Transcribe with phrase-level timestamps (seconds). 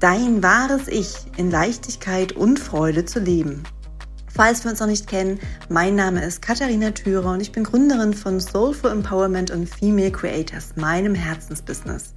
[0.00, 3.64] dein wahres Ich in Leichtigkeit und Freude zu leben.
[4.32, 8.14] Falls wir uns noch nicht kennen, mein Name ist Katharina Thürer und ich bin Gründerin
[8.14, 12.14] von Soulful Empowerment und Female Creators, meinem Herzensbusiness.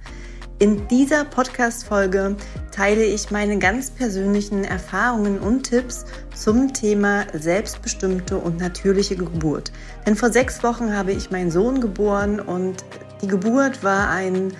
[0.60, 2.36] In dieser Podcast-Folge
[2.70, 6.04] teile ich meine ganz persönlichen Erfahrungen und Tipps
[6.36, 9.72] zum Thema selbstbestimmte und natürliche Geburt.
[10.06, 12.84] Denn vor sechs Wochen habe ich meinen Sohn geboren und
[13.22, 14.52] die Geburt war ein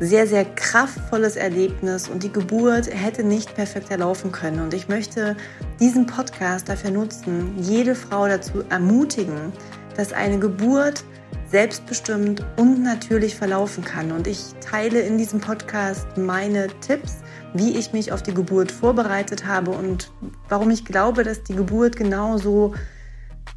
[0.00, 4.60] sehr, sehr kraftvolles Erlebnis und die Geburt hätte nicht perfekter laufen können.
[4.60, 5.36] Und ich möchte
[5.80, 9.52] diesen Podcast dafür nutzen, jede Frau dazu ermutigen,
[9.96, 11.04] dass eine Geburt
[11.50, 14.12] selbstbestimmt und natürlich verlaufen kann.
[14.12, 17.18] Und ich teile in diesem Podcast meine Tipps,
[17.54, 20.10] wie ich mich auf die Geburt vorbereitet habe und
[20.48, 22.74] warum ich glaube, dass die Geburt genauso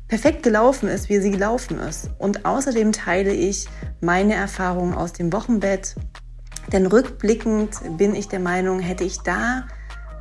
[0.08, 2.10] perfekt gelaufen ist, wie sie gelaufen ist.
[2.20, 3.68] Und außerdem teile ich
[4.02, 5.96] meine Erfahrungen aus dem Wochenbett,
[6.72, 9.68] denn rückblickend bin ich der Meinung, hätte ich da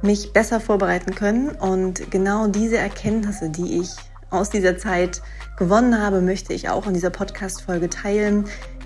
[0.02, 3.90] mich besser vorbereiten können und genau diese Erkenntnisse, die ich
[4.30, 5.22] aus dieser Zeit
[5.56, 8.44] gewonnen habe, möchte ich auch in dieser Podcast-Folge teilen.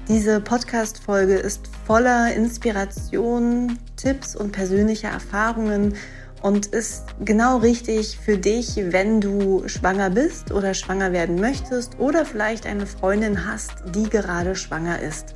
[0.09, 5.95] Diese Podcast-Folge ist voller Inspiration, Tipps und persönlicher Erfahrungen
[6.43, 12.25] und ist genau richtig für dich, wenn du schwanger bist oder schwanger werden möchtest oder
[12.25, 15.35] vielleicht eine Freundin hast, die gerade schwanger ist.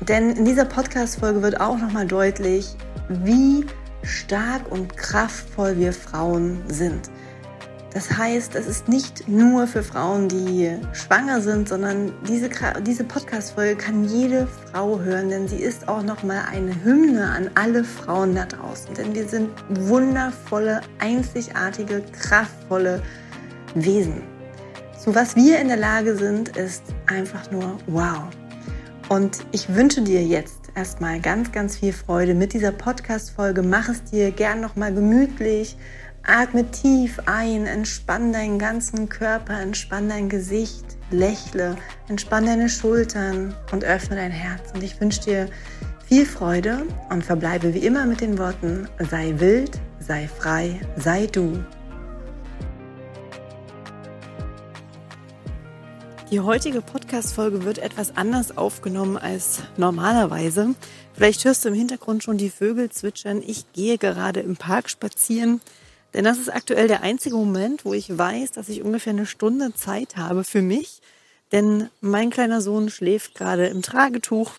[0.00, 2.76] Denn in dieser Podcast-Folge wird auch nochmal deutlich,
[3.08, 3.64] wie
[4.02, 7.10] stark und kraftvoll wir Frauen sind.
[7.94, 12.50] Das heißt, es ist nicht nur für Frauen, die schwanger sind, sondern diese,
[12.84, 17.84] diese Podcast-Folge kann jede Frau hören, denn sie ist auch nochmal eine Hymne an alle
[17.84, 18.92] Frauen da draußen.
[18.94, 23.00] Denn wir sind wundervolle, einzigartige, kraftvolle
[23.76, 24.24] Wesen.
[24.98, 28.24] Zu was wir in der Lage sind, ist einfach nur wow.
[29.08, 33.62] Und ich wünsche dir jetzt erstmal ganz, ganz viel Freude mit dieser Podcast-Folge.
[33.62, 35.76] Mach es dir gern nochmal gemütlich.
[36.26, 41.76] Atme tief ein, entspann deinen ganzen Körper, entspann dein Gesicht, lächle,
[42.08, 44.72] entspann deine Schultern und öffne dein Herz.
[44.72, 45.48] Und ich wünsche dir
[46.06, 51.62] viel Freude und verbleibe wie immer mit den Worten, sei wild, sei frei, sei du.
[56.34, 60.74] Die heutige Podcast-Folge wird etwas anders aufgenommen als normalerweise.
[61.12, 63.40] Vielleicht hörst du im Hintergrund schon die Vögel zwitschern.
[63.40, 65.60] Ich gehe gerade im Park spazieren,
[66.12, 69.74] denn das ist aktuell der einzige Moment, wo ich weiß, dass ich ungefähr eine Stunde
[69.74, 71.02] Zeit habe für mich.
[71.52, 74.54] Denn mein kleiner Sohn schläft gerade im Tragetuch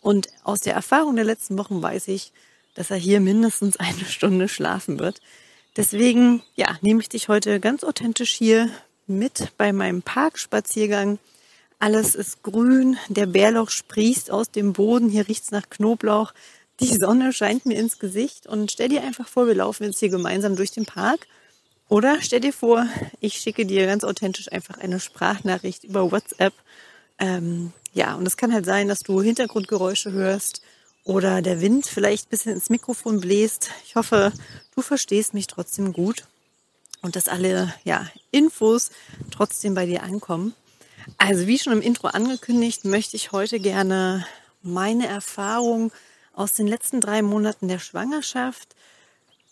[0.00, 2.32] und aus der Erfahrung der letzten Wochen weiß ich,
[2.72, 5.20] dass er hier mindestens eine Stunde schlafen wird.
[5.76, 8.70] Deswegen, ja, nehme ich dich heute ganz authentisch hier
[9.08, 11.18] mit bei meinem Parkspaziergang.
[11.78, 16.32] Alles ist grün, der Bärlauch sprießt aus dem Boden, hier riecht's nach Knoblauch,
[16.80, 20.10] die Sonne scheint mir ins Gesicht und stell dir einfach vor, wir laufen jetzt hier
[20.10, 21.26] gemeinsam durch den Park.
[21.88, 22.86] Oder stell dir vor,
[23.20, 26.52] ich schicke dir ganz authentisch einfach eine Sprachnachricht über WhatsApp.
[27.18, 30.62] Ähm, ja, und es kann halt sein, dass du Hintergrundgeräusche hörst
[31.02, 33.70] oder der Wind vielleicht ein bisschen ins Mikrofon bläst.
[33.86, 34.32] Ich hoffe,
[34.76, 36.24] du verstehst mich trotzdem gut
[37.02, 38.90] und dass alle ja, Infos
[39.30, 40.54] trotzdem bei dir ankommen.
[41.16, 44.26] Also wie schon im Intro angekündigt, möchte ich heute gerne
[44.62, 45.92] meine Erfahrung
[46.34, 48.74] aus den letzten drei Monaten der Schwangerschaft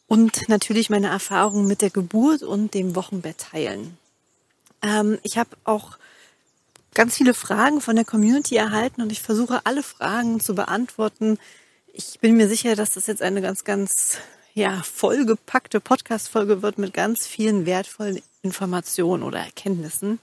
[0.07, 3.97] und natürlich meine Erfahrung mit der Geburt und dem Wochenbett teilen.
[4.83, 5.99] Ähm, ich habe auch
[6.95, 11.39] ganz viele Fragen von der Community erhalten und ich versuche alle Fragen zu beantworten.
[11.93, 14.19] Ich bin mir sicher, dass das jetzt eine ganz, ganz
[14.56, 20.18] ja, vollgepackte Podcast-Folge wird mit ganz vielen wertvollen Informationen oder Erkenntnissen.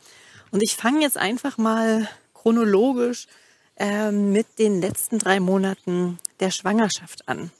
[0.49, 3.27] Und ich fange jetzt einfach mal chronologisch
[3.77, 7.51] ähm, mit den letzten drei Monaten der Schwangerschaft an.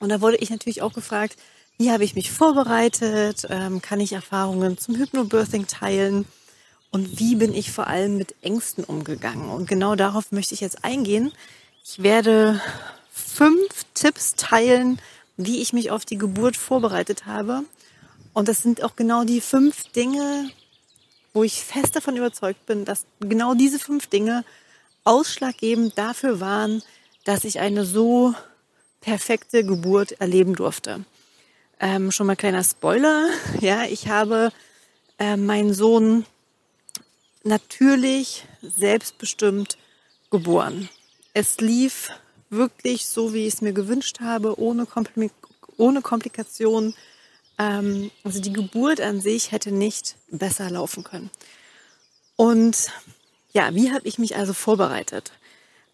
[0.00, 1.38] Und da wurde ich natürlich auch gefragt,
[1.78, 3.46] wie habe ich mich vorbereitet?
[3.48, 6.26] Ähm, kann ich Erfahrungen zum Hypnobirthing teilen?
[6.90, 9.48] Und wie bin ich vor allem mit Ängsten umgegangen?
[9.48, 11.32] Und genau darauf möchte ich jetzt eingehen.
[11.82, 12.60] Ich werde
[13.10, 15.00] fünf Tipps teilen,
[15.36, 17.64] wie ich mich auf die Geburt vorbereitet habe.
[18.32, 20.50] Und das sind auch genau die fünf Dinge,
[21.32, 24.44] wo ich fest davon überzeugt bin, dass genau diese fünf Dinge
[25.04, 26.82] ausschlaggebend dafür waren,
[27.24, 28.34] dass ich eine so
[29.00, 31.04] perfekte Geburt erleben durfte.
[31.80, 33.28] Ähm, schon mal kleiner Spoiler.
[33.60, 34.52] Ja, ich habe
[35.18, 36.24] äh, meinen Sohn
[37.44, 39.76] natürlich selbstbestimmt
[40.30, 40.88] geboren.
[41.34, 42.10] Es lief
[42.52, 45.30] wirklich so, wie ich es mir gewünscht habe, ohne, Kompli
[45.76, 46.94] ohne Komplikationen.
[47.58, 51.30] Ähm, also die Geburt an sich hätte nicht besser laufen können.
[52.36, 52.90] Und
[53.52, 55.32] ja, wie habe ich mich also vorbereitet?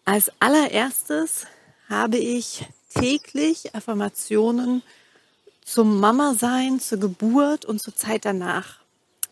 [0.05, 1.45] Als allererstes
[1.89, 4.81] habe ich täglich Affirmationen
[5.63, 8.79] zum Mama-Sein, zur Geburt und zur Zeit danach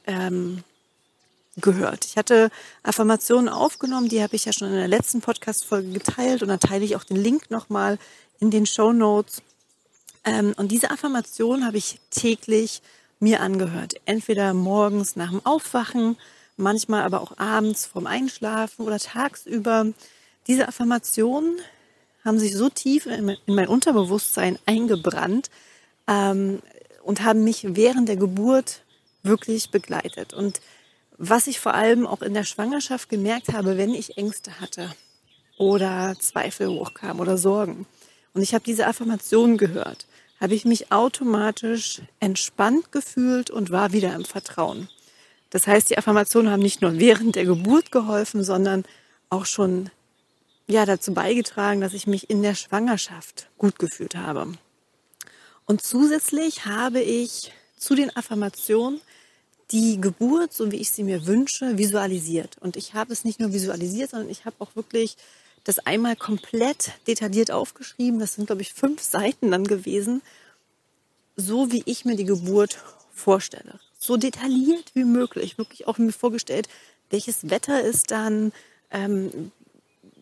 [0.05, 0.63] ähm,
[1.57, 2.05] gehört.
[2.05, 2.49] Ich hatte
[2.83, 6.85] Affirmationen aufgenommen, die habe ich ja schon in der letzten Podcast-Folge geteilt und da teile
[6.85, 7.97] ich auch den Link nochmal
[8.39, 9.41] in den Show Notes.
[10.23, 12.81] Ähm, und diese Affirmation habe ich täglich
[13.19, 13.95] mir angehört.
[14.05, 16.17] Entweder morgens nach dem Aufwachen,
[16.55, 19.87] manchmal aber auch abends vorm Einschlafen oder tagsüber.
[20.45, 21.57] Diese Affirmationen
[22.23, 25.49] haben sich so tief in mein Unterbewusstsein eingebrannt
[26.07, 26.59] ähm,
[27.03, 28.81] und haben mich während der Geburt
[29.23, 30.33] wirklich begleitet.
[30.33, 30.61] Und
[31.17, 34.91] was ich vor allem auch in der Schwangerschaft gemerkt habe, wenn ich Ängste hatte
[35.57, 37.85] oder Zweifel hochkamen oder Sorgen
[38.33, 40.05] und ich habe diese Affirmationen gehört,
[40.39, 44.89] habe ich mich automatisch entspannt gefühlt und war wieder im Vertrauen.
[45.49, 48.83] Das heißt, die Affirmationen haben nicht nur während der Geburt geholfen, sondern
[49.29, 49.89] auch schon
[50.67, 54.53] ja dazu beigetragen, dass ich mich in der Schwangerschaft gut gefühlt habe.
[55.65, 59.01] Und zusätzlich habe ich zu den Affirmationen
[59.71, 62.57] die Geburt, so wie ich sie mir wünsche, visualisiert.
[62.59, 65.17] Und ich habe es nicht nur visualisiert, sondern ich habe auch wirklich
[65.63, 68.19] das einmal komplett detailliert aufgeschrieben.
[68.19, 70.21] Das sind, glaube ich, fünf Seiten dann gewesen,
[71.35, 72.79] so wie ich mir die Geburt
[73.11, 73.79] vorstelle.
[73.99, 75.57] So detailliert wie möglich.
[75.57, 76.69] Wirklich auch mir vorgestellt,
[77.09, 78.53] welches Wetter ist dann,
[78.91, 79.51] ähm,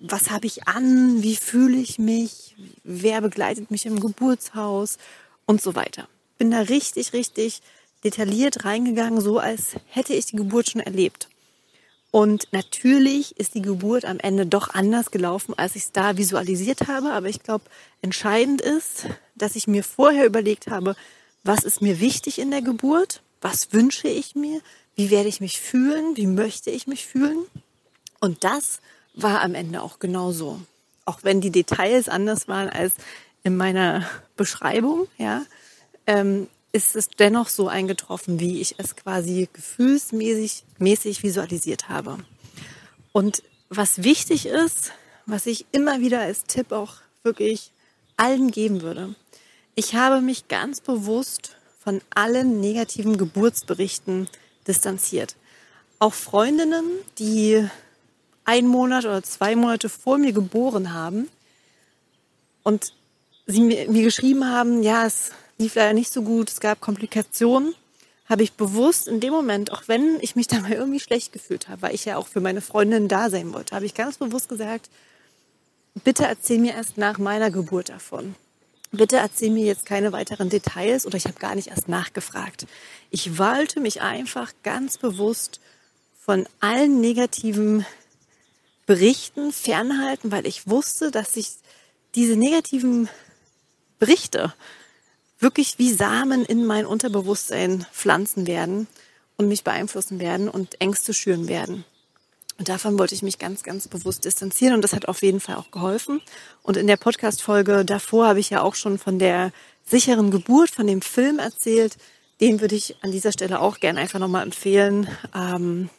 [0.01, 4.97] was habe ich an, wie fühle ich mich, wer begleitet mich im Geburtshaus
[5.45, 6.07] und so weiter.
[6.37, 7.61] Bin da richtig, richtig
[8.05, 11.27] detailliert reingegangen, so als hätte ich die Geburt schon erlebt.
[12.11, 16.87] Und natürlich ist die Geburt am Ende doch anders gelaufen, als ich es da visualisiert
[16.87, 17.11] habe.
[17.11, 17.65] Aber ich glaube,
[18.01, 20.95] entscheidend ist, dass ich mir vorher überlegt habe,
[21.43, 23.21] was ist mir wichtig in der Geburt?
[23.41, 24.61] Was wünsche ich mir?
[24.95, 26.15] Wie werde ich mich fühlen?
[26.15, 27.39] Wie möchte ich mich fühlen?
[28.21, 28.79] Und das
[29.13, 30.61] war am Ende auch genauso.
[31.03, 32.93] Auch wenn die Details anders waren als
[33.43, 35.43] in meiner Beschreibung, ja,
[36.07, 42.17] ähm, ist es dennoch so eingetroffen, wie ich es quasi gefühlsmäßig mäßig visualisiert habe.
[43.13, 44.91] Und was wichtig ist,
[45.25, 47.71] was ich immer wieder als Tipp auch wirklich
[48.17, 49.15] allen geben würde,
[49.73, 54.27] ich habe mich ganz bewusst von allen negativen Geburtsberichten
[54.67, 55.37] distanziert.
[55.99, 56.83] Auch Freundinnen,
[57.19, 57.65] die
[58.43, 61.29] ein Monat oder zwei Monate vor mir geboren haben
[62.63, 62.91] und
[63.47, 67.73] sie mir, mir geschrieben haben, ja, es lief leider nicht so gut, es gab Komplikationen,
[68.27, 71.67] habe ich bewusst in dem Moment, auch wenn ich mich da mal irgendwie schlecht gefühlt
[71.67, 74.49] habe, weil ich ja auch für meine Freundin da sein wollte, habe ich ganz bewusst
[74.49, 74.89] gesagt,
[76.03, 78.35] bitte erzähl mir erst nach meiner Geburt davon.
[78.91, 82.65] Bitte erzähl mir jetzt keine weiteren Details oder ich habe gar nicht erst nachgefragt.
[83.09, 85.59] Ich wollte mich einfach ganz bewusst
[86.17, 87.85] von allen negativen
[88.85, 91.51] Berichten fernhalten, weil ich wusste, dass sich
[92.13, 93.09] diese negativen
[93.99, 94.53] Berichte
[95.45, 98.87] wirklich wie Samen in mein Unterbewusstsein pflanzen werden
[99.37, 101.85] und mich beeinflussen werden und Ängste schüren werden.
[102.57, 105.57] Und davon wollte ich mich ganz, ganz bewusst distanzieren und das hat auf jeden Fall
[105.57, 106.19] auch geholfen.
[106.63, 109.51] Und in der Podcast-Folge davor habe ich ja auch schon von der
[109.85, 111.95] sicheren Geburt, von dem Film erzählt.
[112.41, 115.07] Den würde ich an dieser Stelle auch gerne einfach nochmal empfehlen.
[115.35, 115.91] Ähm,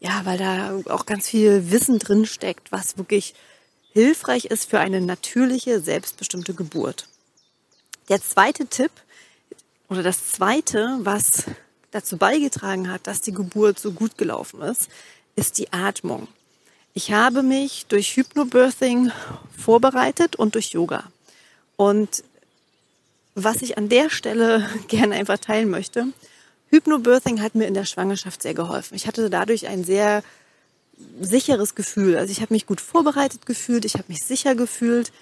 [0.00, 3.34] ja, weil da auch ganz viel Wissen drin steckt, was wirklich
[3.92, 7.06] hilfreich ist für eine natürliche, selbstbestimmte Geburt.
[8.10, 8.90] Der zweite Tipp
[9.88, 11.44] oder das zweite, was
[11.92, 14.90] dazu beigetragen hat, dass die Geburt so gut gelaufen ist,
[15.36, 16.26] ist die Atmung.
[16.92, 19.12] Ich habe mich durch Hypnobirthing
[19.56, 21.04] vorbereitet und durch Yoga.
[21.76, 22.24] Und
[23.36, 26.06] was ich an der Stelle gerne einfach teilen möchte,
[26.70, 28.96] Hypnobirthing hat mir in der Schwangerschaft sehr geholfen.
[28.96, 30.24] Ich hatte dadurch ein sehr
[31.20, 32.16] sicheres Gefühl.
[32.16, 35.12] Also ich habe mich gut vorbereitet gefühlt, ich habe mich sicher gefühlt,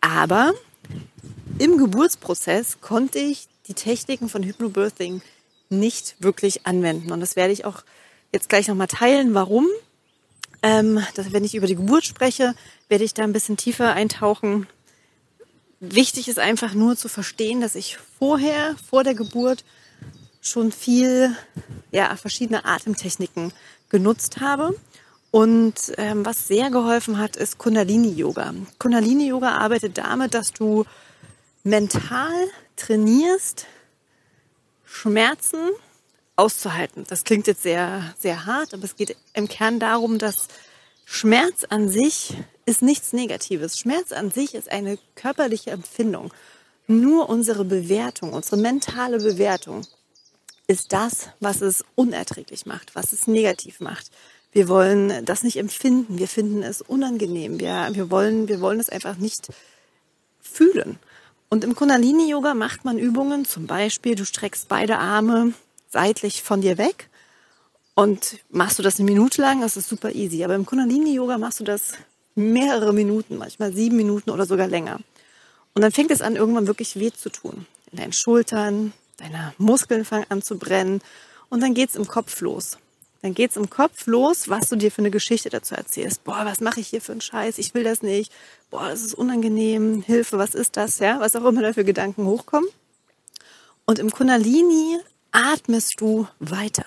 [0.00, 0.54] aber
[1.60, 5.20] im Geburtsprozess konnte ich die Techniken von Hypnobirthing
[5.68, 7.12] nicht wirklich anwenden.
[7.12, 7.82] Und das werde ich auch
[8.32, 9.34] jetzt gleich nochmal teilen.
[9.34, 9.66] Warum?
[10.62, 12.54] Ähm, dass, wenn ich über die Geburt spreche,
[12.88, 14.66] werde ich da ein bisschen tiefer eintauchen.
[15.80, 19.64] Wichtig ist einfach nur zu verstehen, dass ich vorher, vor der Geburt,
[20.40, 21.36] schon viel,
[21.92, 23.52] ja, verschiedene Atemtechniken
[23.90, 24.74] genutzt habe.
[25.30, 28.54] Und ähm, was sehr geholfen hat, ist Kundalini-Yoga.
[28.78, 30.86] Kundalini-Yoga arbeitet damit, dass du
[31.62, 33.66] mental trainierst,
[34.84, 35.70] Schmerzen
[36.36, 37.04] auszuhalten.
[37.08, 40.48] Das klingt jetzt sehr, sehr hart, aber es geht im Kern darum, dass
[41.04, 42.34] Schmerz an sich
[42.66, 43.78] ist nichts Negatives.
[43.78, 46.32] Schmerz an sich ist eine körperliche Empfindung.
[46.86, 49.86] Nur unsere Bewertung, unsere mentale Bewertung
[50.66, 54.10] ist das, was es unerträglich macht, was es negativ macht.
[54.52, 56.18] Wir wollen das nicht empfinden.
[56.18, 57.60] Wir finden es unangenehm.
[57.60, 59.48] Wir, wir, wollen, wir wollen es einfach nicht
[60.40, 60.98] fühlen.
[61.50, 65.52] Und im Kundalini-Yoga macht man Übungen, zum Beispiel, du streckst beide Arme
[65.88, 67.10] seitlich von dir weg
[67.96, 70.44] und machst du das eine Minute lang, das ist super easy.
[70.44, 71.94] Aber im Kundalini-Yoga machst du das
[72.36, 75.00] mehrere Minuten, manchmal sieben Minuten oder sogar länger.
[75.74, 77.66] Und dann fängt es an, irgendwann wirklich weh zu tun.
[77.90, 81.02] In deinen Schultern, deine Muskeln fangen an zu brennen
[81.48, 82.78] und dann geht's im Kopf los.
[83.22, 86.24] Dann geht's im Kopf los, was du dir für eine Geschichte dazu erzählst.
[86.24, 87.58] Boah, was mache ich hier für einen Scheiß?
[87.58, 88.32] Ich will das nicht.
[88.70, 90.02] Boah, das ist unangenehm.
[90.02, 90.98] Hilfe, was ist das?
[90.98, 92.68] Ja, was auch immer da für Gedanken hochkommen.
[93.84, 94.98] Und im Kundalini
[95.32, 96.86] atmest du weiter.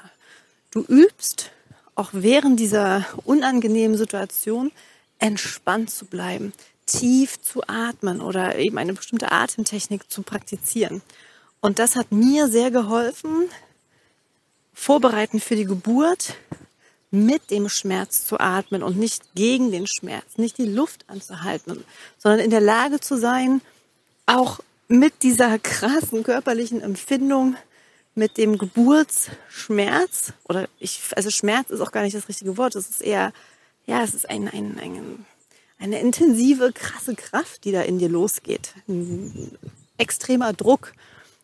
[0.71, 1.51] Du übst
[1.95, 4.71] auch während dieser unangenehmen Situation
[5.19, 6.53] entspannt zu bleiben,
[6.85, 11.01] tief zu atmen oder eben eine bestimmte Atemtechnik zu praktizieren.
[11.61, 13.49] Und das hat mir sehr geholfen,
[14.73, 16.35] vorbereiten für die Geburt,
[17.11, 21.83] mit dem Schmerz zu atmen und nicht gegen den Schmerz, nicht die Luft anzuhalten,
[22.17, 23.61] sondern in der Lage zu sein,
[24.25, 27.55] auch mit dieser krassen körperlichen Empfindung,
[28.15, 32.89] mit dem Geburtsschmerz, oder ich, also Schmerz ist auch gar nicht das richtige Wort, es
[32.89, 33.31] ist eher,
[33.85, 35.25] ja, es ist ein, ein, ein,
[35.79, 38.73] eine intensive, krasse Kraft, die da in dir losgeht.
[38.87, 39.57] Ein
[39.97, 40.93] extremer Druck.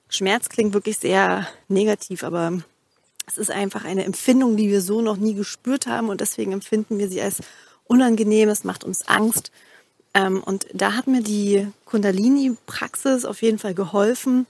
[0.10, 2.60] Schmerz klingt wirklich sehr negativ, aber
[3.28, 6.98] es ist einfach eine Empfindung, die wir so noch nie gespürt haben und deswegen empfinden
[6.98, 7.38] wir sie als
[7.86, 8.50] unangenehm.
[8.50, 9.52] Es macht uns Angst.
[10.14, 14.48] Ähm, und da hat mir die Kundalini-Praxis auf jeden Fall geholfen,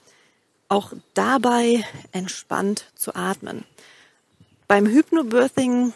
[0.70, 3.66] auch dabei entspannt zu atmen.
[4.68, 5.94] Beim Hypnobirthing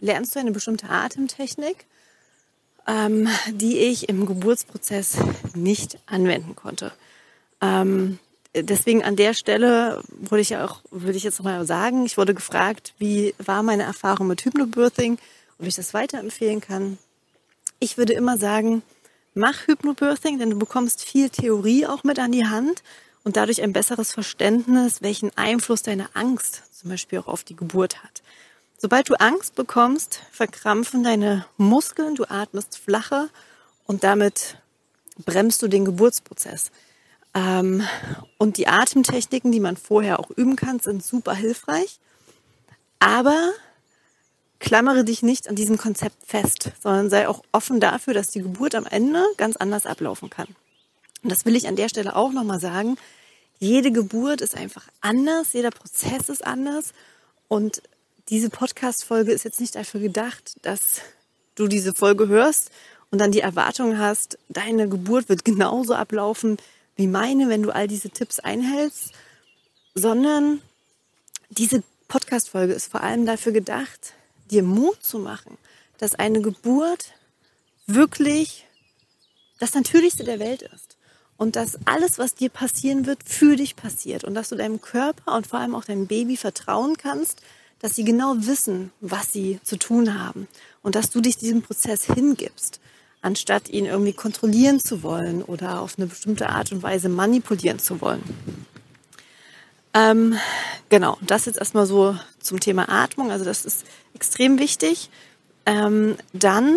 [0.00, 1.86] lernst du eine bestimmte Atemtechnik,
[2.86, 5.16] ähm, die ich im Geburtsprozess
[5.54, 6.92] nicht anwenden konnte.
[8.56, 12.94] Deswegen an der Stelle würde ich auch, würde ich jetzt nochmal sagen, ich wurde gefragt,
[12.98, 15.18] wie war meine Erfahrung mit Hypnobirthing,
[15.58, 16.98] ob ich das weiterempfehlen kann.
[17.80, 18.82] Ich würde immer sagen,
[19.34, 22.84] mach Hypnobirthing, denn du bekommst viel Theorie auch mit an die Hand
[23.24, 28.04] und dadurch ein besseres Verständnis, welchen Einfluss deine Angst zum Beispiel auch auf die Geburt
[28.04, 28.22] hat.
[28.78, 33.30] Sobald du Angst bekommst, verkrampfen deine Muskeln, du atmest flacher
[33.86, 34.58] und damit
[35.24, 36.70] bremst du den Geburtsprozess.
[37.34, 37.82] Ähm,
[38.38, 41.98] und die Atemtechniken, die man vorher auch üben kann, sind super hilfreich.
[43.00, 43.52] Aber
[44.60, 48.74] klammere dich nicht an diesem Konzept fest, sondern sei auch offen dafür, dass die Geburt
[48.74, 50.48] am Ende ganz anders ablaufen kann.
[51.22, 52.96] Und das will ich an der Stelle auch nochmal sagen.
[53.58, 56.92] Jede Geburt ist einfach anders, jeder Prozess ist anders.
[57.48, 57.82] Und
[58.28, 61.00] diese Podcast-Folge ist jetzt nicht dafür gedacht, dass
[61.56, 62.70] du diese Folge hörst
[63.10, 66.56] und dann die Erwartung hast, deine Geburt wird genauso ablaufen
[66.96, 69.12] wie meine, wenn du all diese Tipps einhältst,
[69.94, 70.60] sondern
[71.50, 74.14] diese Podcast-Folge ist vor allem dafür gedacht,
[74.50, 75.56] dir Mut zu machen,
[75.98, 77.14] dass eine Geburt
[77.86, 78.66] wirklich
[79.58, 80.96] das Natürlichste der Welt ist.
[81.36, 84.22] Und dass alles, was dir passieren wird, für dich passiert.
[84.22, 87.42] Und dass du deinem Körper und vor allem auch deinem Baby vertrauen kannst,
[87.80, 90.46] dass sie genau wissen, was sie zu tun haben.
[90.82, 92.80] Und dass du dich diesem Prozess hingibst
[93.24, 98.00] anstatt ihn irgendwie kontrollieren zu wollen oder auf eine bestimmte Art und Weise manipulieren zu
[98.00, 98.22] wollen.
[99.94, 100.36] Ähm,
[100.90, 103.30] genau, das jetzt erstmal so zum Thema Atmung.
[103.30, 105.08] Also das ist extrem wichtig.
[105.66, 106.76] Ähm, dann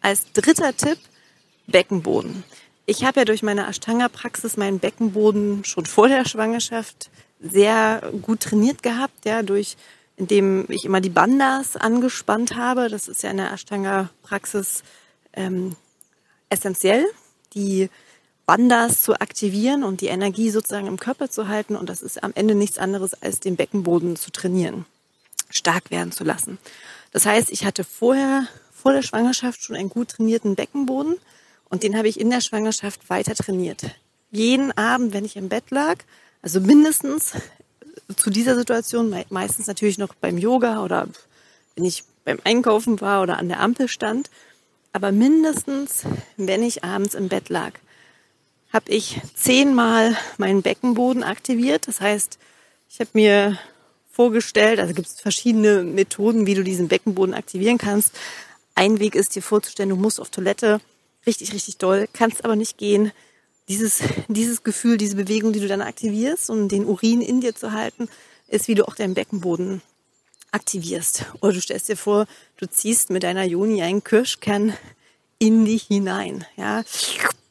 [0.00, 0.98] als dritter Tipp
[1.66, 2.42] Beckenboden.
[2.86, 8.82] Ich habe ja durch meine Ashtanga-Praxis meinen Beckenboden schon vor der Schwangerschaft sehr gut trainiert
[8.82, 9.76] gehabt, ja, durch
[10.16, 12.88] indem ich immer die Bandas angespannt habe.
[12.88, 14.82] Das ist ja in der Ashtanga-Praxis
[15.32, 15.76] ähm,
[16.48, 17.04] essentiell,
[17.54, 17.90] die
[18.46, 21.76] Bandas zu aktivieren und die Energie sozusagen im Körper zu halten.
[21.76, 24.86] Und das ist am Ende nichts anderes, als den Beckenboden zu trainieren,
[25.50, 26.58] stark werden zu lassen.
[27.12, 31.16] Das heißt, ich hatte vorher, vor der Schwangerschaft schon einen gut trainierten Beckenboden
[31.68, 33.82] und den habe ich in der Schwangerschaft weiter trainiert.
[34.30, 35.98] Jeden Abend, wenn ich im Bett lag,
[36.42, 37.32] also mindestens
[38.16, 41.08] zu dieser Situation, meistens natürlich noch beim Yoga oder
[41.76, 44.30] wenn ich beim Einkaufen war oder an der Ampel stand,
[44.92, 46.04] aber mindestens,
[46.36, 47.72] wenn ich abends im Bett lag,
[48.72, 51.88] habe ich zehnmal meinen Beckenboden aktiviert.
[51.88, 52.38] Das heißt,
[52.88, 53.58] ich habe mir
[54.10, 58.12] vorgestellt, also gibt es verschiedene Methoden, wie du diesen Beckenboden aktivieren kannst.
[58.74, 60.80] Ein Weg ist dir vorzustellen, du musst auf Toilette
[61.26, 63.12] richtig, richtig doll, kannst aber nicht gehen,
[63.68, 67.72] dieses, dieses Gefühl, diese Bewegung, die du dann aktivierst, um den Urin in dir zu
[67.72, 68.08] halten,
[68.48, 69.82] ist, wie du auch deinen Beckenboden
[70.52, 71.24] aktivierst.
[71.40, 72.26] Oder du stellst dir vor,
[72.56, 74.74] du ziehst mit deiner Joni einen Kirschkern
[75.38, 76.44] in dich hinein.
[76.56, 76.82] Ja,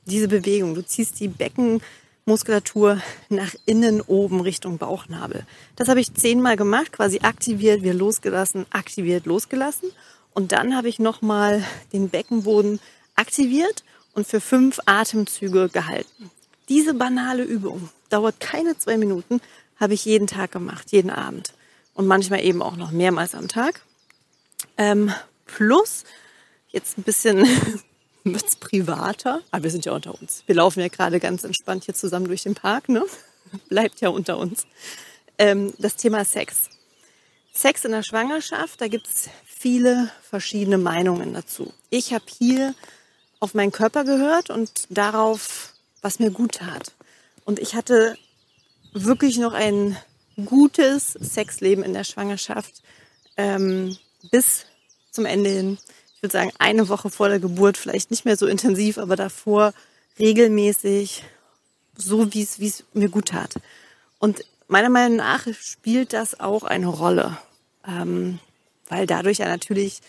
[0.06, 0.76] diese Bewegung.
[0.76, 5.46] Du ziehst die Beckenmuskulatur nach innen oben Richtung Bauchnabel.
[5.76, 9.92] Das habe ich zehnmal gemacht, quasi aktiviert, wir losgelassen, aktiviert, losgelassen.
[10.34, 12.80] Und dann habe ich nochmal den Beckenboden
[13.16, 16.32] aktiviert und für fünf Atemzüge gehalten.
[16.70, 19.42] Diese banale Übung dauert keine zwei Minuten,
[19.80, 21.54] habe ich jeden Tag gemacht, jeden Abend.
[22.00, 23.82] Und manchmal eben auch noch mehrmals am Tag.
[24.78, 25.14] Ähm,
[25.46, 26.06] plus,
[26.70, 27.46] jetzt ein bisschen
[28.24, 30.44] wird's privater, aber wir sind ja unter uns.
[30.46, 33.04] Wir laufen ja gerade ganz entspannt hier zusammen durch den Park, ne?
[33.68, 34.66] Bleibt ja unter uns.
[35.38, 36.70] Ähm, das Thema Sex.
[37.52, 41.74] Sex in der Schwangerschaft, da gibt's viele verschiedene Meinungen dazu.
[41.90, 42.76] Ich habe hier
[43.42, 46.94] auf meinen Körper gehört und darauf, was mir gut tat.
[47.44, 48.16] Und ich hatte
[48.94, 49.98] wirklich noch ein
[50.40, 52.82] gutes Sexleben in der Schwangerschaft
[53.38, 53.96] ähm,
[54.32, 54.66] bis
[55.12, 55.78] zum Ende hin.
[56.16, 59.74] Ich würde sagen, eine Woche vor der Geburt vielleicht nicht mehr so intensiv, aber davor
[60.20, 61.24] regelmäßig
[61.96, 63.56] so, wie es, mir gut tat.
[64.20, 67.38] Und meiner Meinung nach spielt das auch eine Rolle,
[67.88, 68.40] ähm,
[68.90, 70.02] weil dadurch ja natürlich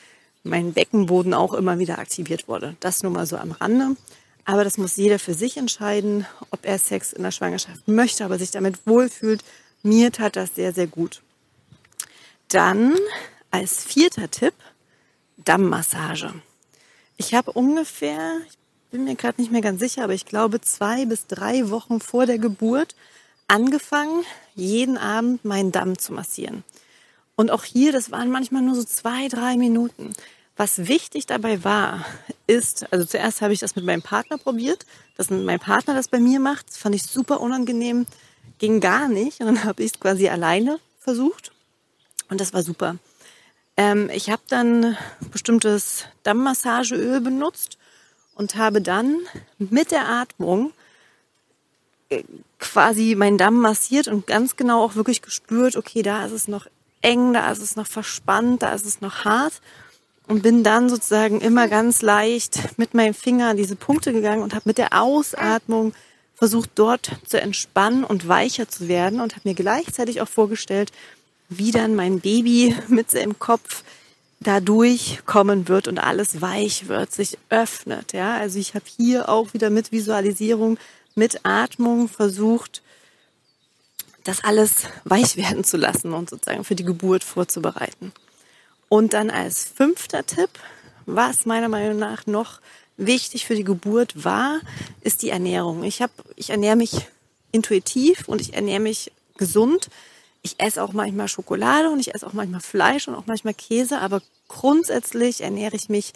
[0.42, 2.76] mein Beckenboden auch immer wieder aktiviert wurde.
[2.80, 3.96] Das nur mal so am Rande.
[4.44, 8.38] Aber das muss jeder für sich entscheiden, ob er Sex in der Schwangerschaft möchte, aber
[8.38, 9.44] sich damit wohlfühlt.
[9.82, 11.22] Mir tat das sehr, sehr gut.
[12.48, 12.96] Dann
[13.50, 14.54] als vierter Tipp
[15.38, 16.34] Dammmassage.
[17.16, 18.58] Ich habe ungefähr, ich
[18.90, 22.26] bin mir gerade nicht mehr ganz sicher, aber ich glaube zwei bis drei Wochen vor
[22.26, 22.94] der Geburt
[23.48, 26.62] angefangen, jeden Abend meinen Damm zu massieren.
[27.36, 30.12] Und auch hier, das waren manchmal nur so zwei, drei Minuten.
[30.56, 32.04] Was wichtig dabei war,
[32.46, 34.84] ist, also zuerst habe ich das mit meinem Partner probiert,
[35.16, 36.68] dass mein Partner das bei mir macht.
[36.68, 38.06] Das fand ich super unangenehm,
[38.60, 39.40] ging gar nicht.
[39.40, 41.50] Und dann habe ich es quasi alleine versucht.
[42.28, 42.96] Und das war super.
[43.76, 44.96] Ähm, ich habe dann
[45.32, 47.78] bestimmtes Dammmassageöl benutzt
[48.36, 49.18] und habe dann
[49.58, 50.72] mit der Atmung
[52.08, 52.22] äh,
[52.58, 56.66] quasi meinen Damm massiert und ganz genau auch wirklich gespürt, okay, da ist es noch
[57.02, 59.60] eng, da ist es noch verspannt, da ist es noch hart
[60.26, 64.54] und bin dann sozusagen immer ganz leicht mit meinem Finger an diese Punkte gegangen und
[64.54, 65.92] habe mit der Ausatmung
[66.40, 70.90] versucht dort zu entspannen und weicher zu werden und habe mir gleichzeitig auch vorgestellt,
[71.50, 73.84] wie dann mein Baby mit seinem Kopf
[74.40, 78.14] da durchkommen wird und alles weich wird, sich öffnet.
[78.14, 80.78] Ja, also ich habe hier auch wieder mit Visualisierung,
[81.14, 82.80] mit Atmung versucht,
[84.24, 88.12] das alles weich werden zu lassen und sozusagen für die Geburt vorzubereiten.
[88.88, 90.48] Und dann als fünfter Tipp,
[91.04, 92.60] was meiner Meinung nach noch
[93.06, 94.60] wichtig für die Geburt war,
[95.00, 95.82] ist die Ernährung.
[95.84, 97.06] Ich habe, ich ernähre mich
[97.52, 99.88] intuitiv und ich ernähre mich gesund.
[100.42, 104.00] Ich esse auch manchmal Schokolade und ich esse auch manchmal Fleisch und auch manchmal Käse,
[104.00, 106.12] aber grundsätzlich ernähre ich mich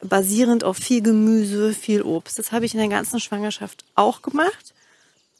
[0.00, 2.38] basierend auf viel Gemüse, viel Obst.
[2.38, 4.74] Das habe ich in der ganzen Schwangerschaft auch gemacht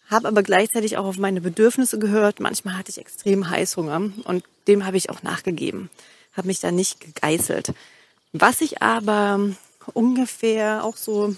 [0.08, 2.40] habe aber gleichzeitig auch auf meine Bedürfnisse gehört.
[2.40, 5.90] Manchmal hatte ich extrem Heißhunger und dem habe ich auch nachgegeben,
[6.36, 7.74] habe mich da nicht gegeißelt.
[8.32, 9.50] Was ich aber
[9.88, 11.34] ungefähr auch so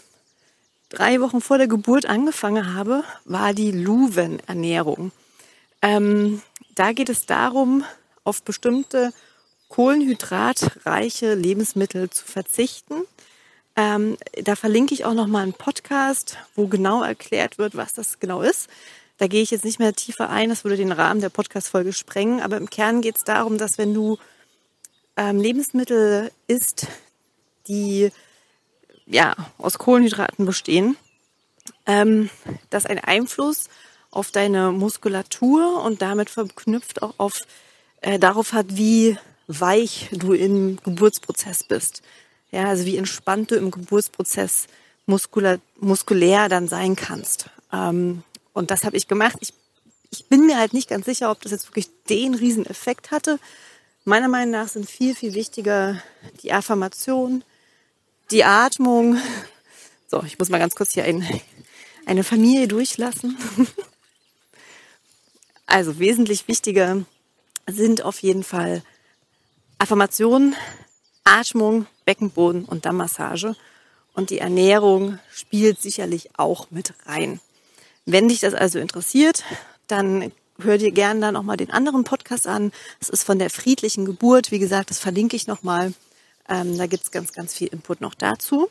[0.88, 5.12] drei Wochen vor der Geburt angefangen habe, war die Luven-Ernährung.
[5.82, 6.42] Ähm,
[6.74, 7.84] da geht es darum,
[8.24, 9.12] auf bestimmte
[9.68, 13.04] kohlenhydratreiche Lebensmittel zu verzichten
[13.76, 18.18] ähm, da verlinke ich auch noch mal einen Podcast, wo genau erklärt wird, was das
[18.18, 18.68] genau ist.
[19.16, 22.40] Da gehe ich jetzt nicht mehr tiefer ein, das würde den Rahmen der Podcast-Folge sprengen.
[22.40, 24.18] Aber im Kern geht es darum, dass wenn du
[25.16, 26.88] ähm, Lebensmittel isst,
[27.68, 28.10] die
[29.10, 30.96] ja aus Kohlenhydraten bestehen,
[31.86, 32.30] ähm,
[32.70, 33.68] das einen Einfluss
[34.10, 37.40] auf deine Muskulatur und damit verknüpft auch auf
[38.00, 42.02] äh, darauf hat, wie weich du im Geburtsprozess bist.
[42.50, 44.66] Ja, also wie entspannt du im Geburtsprozess
[45.06, 47.50] muskulär, muskulär dann sein kannst.
[47.72, 49.36] Ähm, und das habe ich gemacht.
[49.40, 49.52] Ich,
[50.10, 53.38] ich bin mir halt nicht ganz sicher, ob das jetzt wirklich den riesen Effekt hatte.
[54.04, 56.02] Meiner Meinung nach sind viel, viel wichtiger
[56.42, 57.44] die Affirmation,
[58.30, 59.18] die Atmung.
[60.08, 61.26] So, ich muss mal ganz kurz hier ein,
[62.06, 63.36] eine Familie durchlassen.
[65.66, 67.04] Also wesentlich wichtiger
[67.68, 68.82] sind auf jeden Fall
[69.78, 70.56] Affirmation,
[71.22, 73.54] Atmung, Beckenboden und Dammmassage.
[74.12, 77.40] Und die Ernährung spielt sicherlich auch mit rein.
[78.04, 79.44] Wenn dich das also interessiert,
[79.86, 82.72] dann hör dir gerne dann auch mal den anderen Podcast an.
[82.98, 84.50] Das ist von der friedlichen Geburt.
[84.50, 85.94] Wie gesagt, das verlinke ich nochmal.
[86.50, 88.68] Ähm, da gibt's ganz, ganz viel Input noch dazu.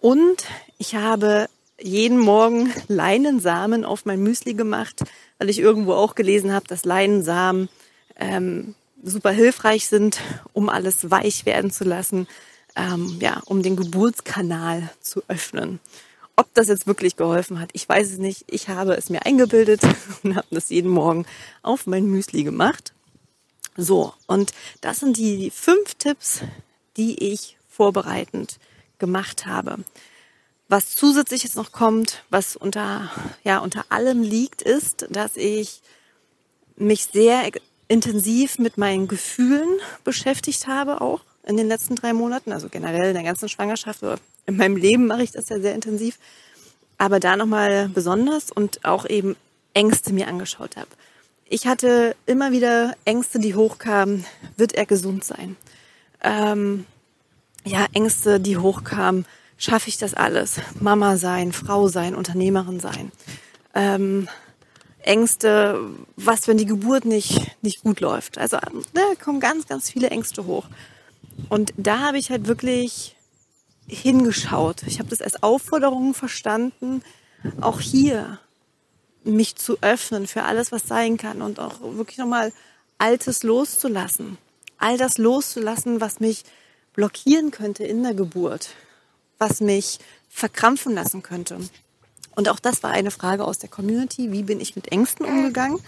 [0.00, 0.44] Und
[0.78, 1.48] ich habe
[1.80, 5.04] jeden Morgen Leinensamen auf mein Müsli gemacht,
[5.38, 7.68] weil ich irgendwo auch gelesen habe, dass Leinensamen
[8.16, 10.20] ähm, super hilfreich sind,
[10.52, 12.26] um alles weich werden zu lassen,
[12.74, 15.80] ähm, ja, um den Geburtskanal zu öffnen.
[16.36, 18.44] Ob das jetzt wirklich geholfen hat, ich weiß es nicht.
[18.46, 19.82] Ich habe es mir eingebildet
[20.22, 21.26] und habe das jeden Morgen
[21.62, 22.92] auf mein Müsli gemacht.
[23.76, 26.42] So, und das sind die fünf Tipps,
[26.98, 28.58] die ich vorbereitend
[28.98, 29.78] gemacht habe.
[30.68, 33.10] Was zusätzlich jetzt noch kommt, was unter,
[33.42, 35.80] ja, unter allem liegt, ist, dass ich
[36.76, 37.50] mich sehr
[37.88, 39.68] intensiv mit meinen Gefühlen
[40.04, 44.00] beschäftigt habe, auch in den letzten drei Monaten, also generell in der ganzen Schwangerschaft
[44.44, 46.18] in meinem Leben mache ich das ja sehr intensiv,
[46.98, 49.36] aber da nochmal besonders und auch eben
[49.72, 50.88] Ängste mir angeschaut habe.
[51.46, 54.26] Ich hatte immer wieder Ängste, die hochkamen,
[54.58, 55.56] wird er gesund sein?
[56.22, 56.86] Ähm,
[57.64, 59.26] ja, Ängste, die hochkamen,
[59.56, 60.60] schaffe ich das alles?
[60.80, 63.12] Mama sein, Frau sein, Unternehmerin sein.
[63.74, 64.28] Ähm,
[65.02, 65.80] Ängste,
[66.16, 68.38] was, wenn die Geburt nicht, nicht gut läuft.
[68.38, 68.58] Also
[68.94, 70.66] da kommen ganz, ganz viele Ängste hoch.
[71.48, 73.16] Und da habe ich halt wirklich
[73.86, 74.82] hingeschaut.
[74.86, 77.02] Ich habe das als Aufforderung verstanden,
[77.60, 78.38] auch hier
[79.24, 82.52] mich zu öffnen für alles, was sein kann und auch wirklich nochmal
[82.98, 84.38] Altes loszulassen.
[84.78, 86.44] All das loszulassen, was mich
[86.94, 88.70] blockieren könnte in der Geburt,
[89.38, 91.58] was mich verkrampfen lassen könnte.
[92.34, 94.32] Und auch das war eine Frage aus der Community.
[94.32, 95.80] Wie bin ich mit Ängsten umgegangen?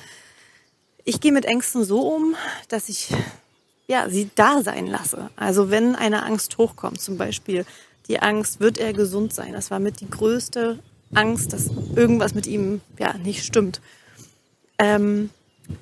[1.05, 2.35] Ich gehe mit Ängsten so um,
[2.69, 3.13] dass ich
[3.91, 5.31] ja, sie da sein lasse.
[5.35, 7.67] Also wenn eine Angst hochkommt, zum Beispiel
[8.07, 9.53] die Angst, wird er gesund sein?
[9.53, 10.79] Das war mit die größte
[11.13, 13.81] Angst, dass irgendwas mit ihm ja nicht stimmt.
[14.79, 15.31] Ähm,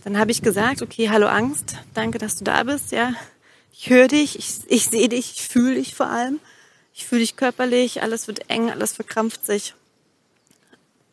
[0.05, 2.93] dann habe ich gesagt, okay, hallo Angst, danke, dass du da bist.
[2.93, 3.15] Ja,
[3.73, 6.41] ich höre dich, ich, ich sehe dich, ich fühle dich vor allem.
[6.95, 9.75] Ich fühle dich körperlich, alles wird eng, alles verkrampft sich.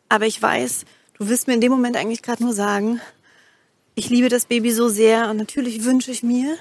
[0.08, 0.84] Aber ich weiß,
[1.16, 3.00] du wirst mir in dem Moment eigentlich gerade nur sagen,
[3.94, 6.56] ich liebe das Baby so sehr und natürlich wünsche ich mir,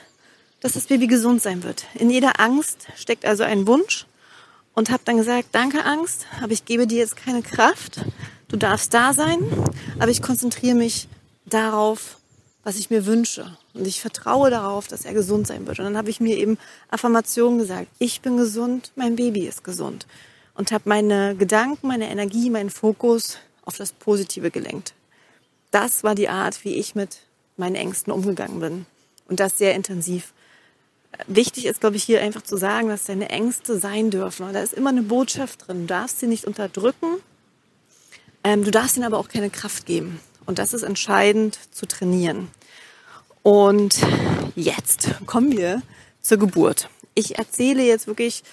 [0.62, 1.86] dass das Baby gesund sein wird.
[1.96, 4.06] In jeder Angst steckt also ein Wunsch
[4.76, 8.02] und habe dann gesagt, danke Angst, aber ich gebe dir jetzt keine Kraft.
[8.48, 9.40] Du darfst da sein,
[9.98, 11.08] aber ich konzentriere mich
[11.46, 12.18] darauf,
[12.64, 13.58] was ich mir wünsche.
[13.74, 15.80] Und ich vertraue darauf, dass er gesund sein wird.
[15.80, 16.58] Und dann habe ich mir eben
[16.90, 17.88] Affirmationen gesagt.
[18.00, 20.08] Ich bin gesund, mein Baby ist gesund
[20.56, 24.94] und habe meine Gedanken, meine Energie, meinen Fokus auf das Positive gelenkt.
[25.72, 27.20] Das war die Art, wie ich mit
[27.58, 28.86] meinen Ängsten umgegangen bin.
[29.28, 30.34] Und das sehr intensiv.
[31.28, 34.48] Wichtig ist, glaube ich, hier einfach zu sagen, dass deine Ängste sein dürfen.
[34.48, 35.82] Und da ist immer eine Botschaft drin.
[35.82, 37.18] Du darfst sie nicht unterdrücken.
[38.44, 40.20] Ähm, du darfst ihnen aber auch keine Kraft geben.
[40.46, 42.50] Und das ist entscheidend zu trainieren.
[43.44, 44.00] Und
[44.56, 45.82] jetzt kommen wir
[46.22, 46.90] zur Geburt.
[47.14, 48.44] Ich erzähle jetzt wirklich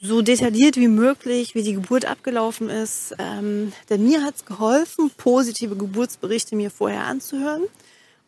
[0.00, 3.14] so detailliert wie möglich, wie die Geburt abgelaufen ist.
[3.18, 7.62] Ähm, denn mir hat es geholfen, positive Geburtsberichte mir vorher anzuhören.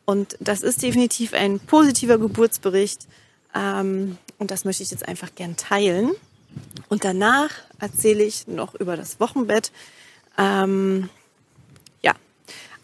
[0.05, 3.07] Und das ist definitiv ein positiver Geburtsbericht.
[3.55, 6.11] Ähm, und das möchte ich jetzt einfach gern teilen.
[6.89, 9.71] Und danach erzähle ich noch über das Wochenbett.
[10.37, 11.09] Ähm,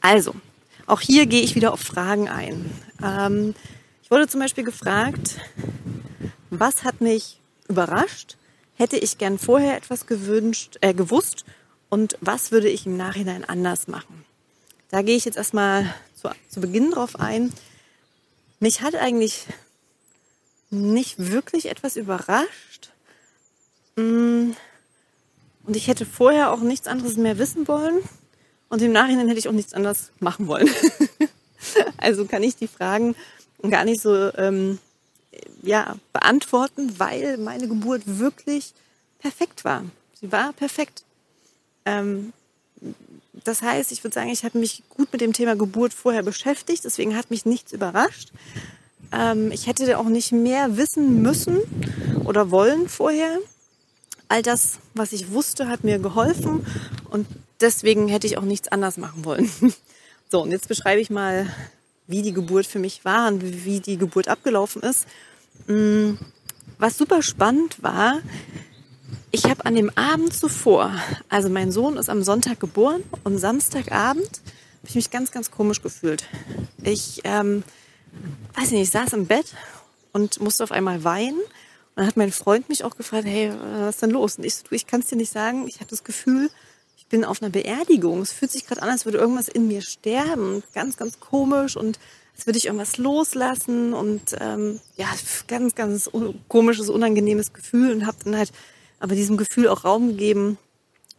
[0.00, 0.34] also,
[0.86, 2.70] auch hier gehe ich wieder auf Fragen ein.
[3.02, 3.54] Ähm,
[4.02, 5.36] ich wurde zum Beispiel gefragt,
[6.50, 8.36] was hat mich überrascht?
[8.76, 11.44] hätte ich gern vorher etwas gewünscht, äh, gewusst
[11.88, 14.24] und was würde ich im Nachhinein anders machen?
[14.90, 17.52] Da gehe ich jetzt erstmal zu, zu Beginn drauf ein.
[18.60, 19.46] Mich hat eigentlich
[20.70, 22.90] nicht wirklich etwas überrascht.
[23.96, 24.52] Mm,
[25.64, 27.98] und ich hätte vorher auch nichts anderes mehr wissen wollen.
[28.68, 30.68] Und im Nachhinein hätte ich auch nichts anderes machen wollen.
[31.98, 33.14] also kann ich die Fragen
[33.70, 34.78] gar nicht so ähm,
[35.62, 38.72] ja, beantworten, weil meine Geburt wirklich
[39.18, 39.84] perfekt war.
[40.20, 41.04] Sie war perfekt.
[41.84, 42.32] Ähm,
[43.32, 46.84] das heißt, ich würde sagen, ich habe mich gut mit dem Thema Geburt vorher beschäftigt,
[46.84, 48.30] deswegen hat mich nichts überrascht.
[49.12, 51.60] Ähm, ich hätte auch nicht mehr wissen müssen
[52.24, 53.38] oder wollen vorher.
[54.28, 56.66] All das, was ich wusste, hat mir geholfen
[57.10, 57.26] und
[57.60, 59.50] deswegen hätte ich auch nichts anders machen wollen.
[60.28, 61.46] So, und jetzt beschreibe ich mal,
[62.08, 65.06] wie die Geburt für mich war und wie die Geburt abgelaufen ist.
[65.68, 66.14] Mm,
[66.78, 68.20] was super spannend war,
[69.30, 70.92] ich habe an dem Abend zuvor,
[71.28, 74.40] also mein Sohn ist am Sonntag geboren und Samstagabend
[74.86, 76.24] habe ich mich ganz, ganz komisch gefühlt.
[76.82, 77.62] Ich, ähm,
[78.54, 79.54] weiß nicht, ich saß im Bett
[80.12, 81.38] und musste auf einmal weinen.
[81.38, 81.46] Und
[81.96, 84.38] dann hat mein Freund mich auch gefragt, hey, was ist denn los?
[84.38, 85.66] Und ich so, du, ich kann es dir nicht sagen.
[85.66, 86.50] Ich habe das Gefühl,
[87.06, 88.20] ich bin auf einer Beerdigung.
[88.20, 90.64] Es fühlt sich gerade an, als würde irgendwas in mir sterben.
[90.74, 92.00] Ganz, ganz komisch und
[92.34, 95.06] als würde ich irgendwas loslassen und ähm, ja,
[95.46, 96.10] ganz, ganz
[96.48, 98.50] komisches, unangenehmes Gefühl und habe dann halt
[98.98, 100.58] aber diesem Gefühl auch Raum gegeben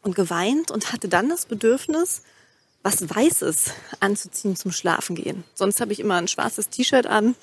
[0.01, 2.21] und geweint und hatte dann das Bedürfnis,
[2.83, 3.71] was Weißes
[4.01, 5.45] anzuziehen zum Schlafen gehen.
[5.55, 7.35] Sonst habe ich immer ein schwarzes T-Shirt an.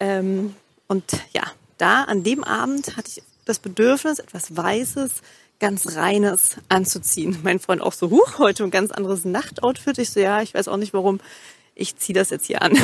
[0.00, 0.56] Ähm,
[0.88, 1.44] und ja,
[1.78, 5.12] da an dem Abend hatte ich das Bedürfnis, etwas Weißes,
[5.58, 7.38] ganz Reines anzuziehen.
[7.42, 9.98] Mein Freund auch so, huch, heute ein ganz anderes Nachtoutfit.
[9.98, 11.20] Ich so, ja, ich weiß auch nicht warum.
[11.74, 12.78] Ich ziehe das jetzt hier an.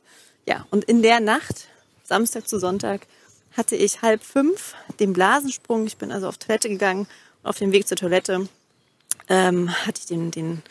[0.46, 1.68] ja, und in der Nacht,
[2.04, 3.06] Samstag zu Sonntag,
[3.56, 5.86] hatte ich halb fünf den Blasensprung.
[5.86, 7.06] Ich bin also auf Toilette gegangen.
[7.42, 8.48] Und auf dem Weg zur Toilette
[9.28, 10.62] ähm, hatte ich den, den,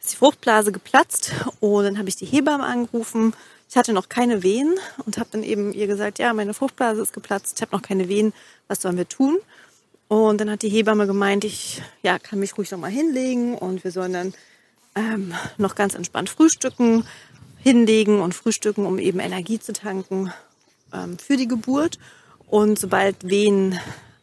[0.00, 1.32] ist die Fruchtblase geplatzt.
[1.60, 3.34] Und dann habe ich die Hebamme angerufen.
[3.68, 7.12] Ich hatte noch keine Wehen und habe dann eben ihr gesagt, ja, meine Fruchtblase ist
[7.12, 7.54] geplatzt.
[7.56, 8.32] Ich habe noch keine Wehen.
[8.68, 9.38] Was sollen wir tun?
[10.08, 13.82] Und dann hat die Hebamme gemeint, ich ja, kann mich ruhig noch mal hinlegen und
[13.82, 14.34] wir sollen dann
[14.94, 17.04] ähm, noch ganz entspannt frühstücken,
[17.58, 20.32] hinlegen und frühstücken, um eben Energie zu tanken
[20.92, 21.98] ähm, für die Geburt.
[22.46, 23.78] Und sobald Wehen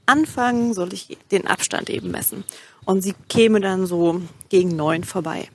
[0.06, 2.46] anfangen, soll ich den Abstand eben messen.
[2.86, 5.50] Und sie käme dann so gegen neun vorbei.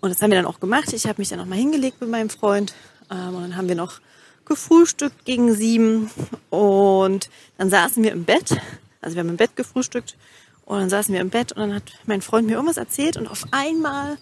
[0.00, 0.92] Und das haben wir dann auch gemacht.
[0.94, 2.74] Ich habe mich dann noch mal hingelegt mit meinem Freund.
[3.10, 4.00] Ähm, und dann haben wir noch
[4.46, 6.10] gefrühstückt gegen sieben.
[6.48, 7.28] Und
[7.58, 8.56] dann saßen wir im Bett
[9.00, 10.16] also wir haben im Bett gefrühstückt
[10.64, 13.26] und dann saßen wir im Bett und dann hat mein Freund mir irgendwas erzählt und
[13.26, 14.18] auf einmal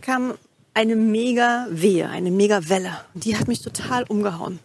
[0.00, 0.34] kam
[0.74, 3.00] eine mega Wehe, eine mega Welle.
[3.14, 4.58] Die hat mich total umgehauen.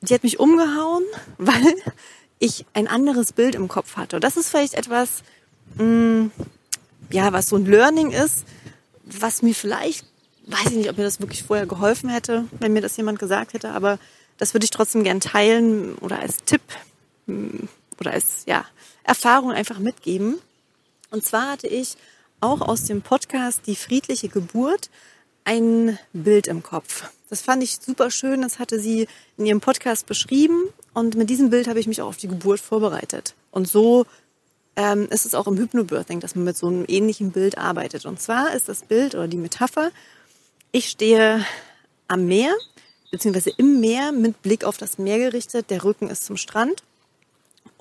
[0.00, 1.04] Die hat mich umgehauen,
[1.38, 1.74] weil
[2.38, 4.16] ich ein anderes Bild im Kopf hatte.
[4.16, 5.22] Und das ist vielleicht etwas,
[5.76, 6.30] mh, mm,
[7.12, 8.44] ja, was so ein Learning ist,
[9.04, 10.06] was mir vielleicht,
[10.46, 13.52] weiß ich nicht, ob mir das wirklich vorher geholfen hätte, wenn mir das jemand gesagt
[13.52, 13.98] hätte, aber
[14.38, 16.62] das würde ich trotzdem gern teilen oder als Tipp
[17.26, 17.66] mm,
[18.00, 18.64] oder als ja,
[19.04, 20.38] Erfahrung einfach mitgeben.
[21.10, 21.96] Und zwar hatte ich
[22.40, 24.90] auch aus dem Podcast Die friedliche Geburt
[25.44, 27.10] ein Bild im Kopf.
[27.28, 28.42] Das fand ich super schön.
[28.42, 30.68] Das hatte sie in ihrem Podcast beschrieben.
[30.94, 33.34] Und mit diesem Bild habe ich mich auch auf die Geburt vorbereitet.
[33.50, 34.06] Und so
[34.76, 38.06] ähm, ist es auch im Hypnobirthing, dass man mit so einem ähnlichen Bild arbeitet.
[38.06, 39.90] Und zwar ist das Bild oder die Metapher,
[40.72, 41.44] ich stehe
[42.08, 42.52] am Meer,
[43.10, 45.70] beziehungsweise im Meer mit Blick auf das Meer gerichtet.
[45.70, 46.82] Der Rücken ist zum Strand.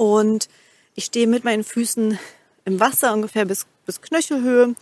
[0.02, 0.50] Und
[0.96, 2.18] ich stehe mit meinen Füßen
[2.66, 4.74] im Wasser ungefähr bis, bis Knöchelhöhe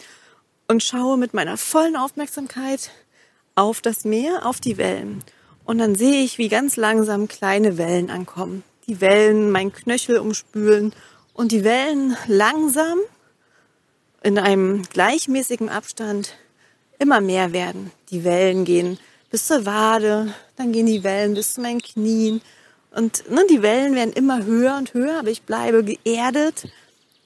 [0.69, 2.89] und schaue mit meiner vollen Aufmerksamkeit
[3.53, 5.21] auf das Meer, auf die Wellen.
[5.65, 8.63] Und dann sehe ich, wie ganz langsam kleine Wellen ankommen.
[8.87, 10.93] Die Wellen meinen Knöchel umspülen
[11.33, 12.99] und die Wellen langsam
[14.23, 16.37] in einem gleichmäßigen Abstand
[16.97, 17.91] immer mehr werden.
[18.09, 18.97] Die Wellen gehen
[19.29, 22.39] bis zur Wade, dann gehen die Wellen bis zu meinen Knien,
[22.91, 26.67] und ne, die Wellen werden immer höher und höher, aber ich bleibe geerdet,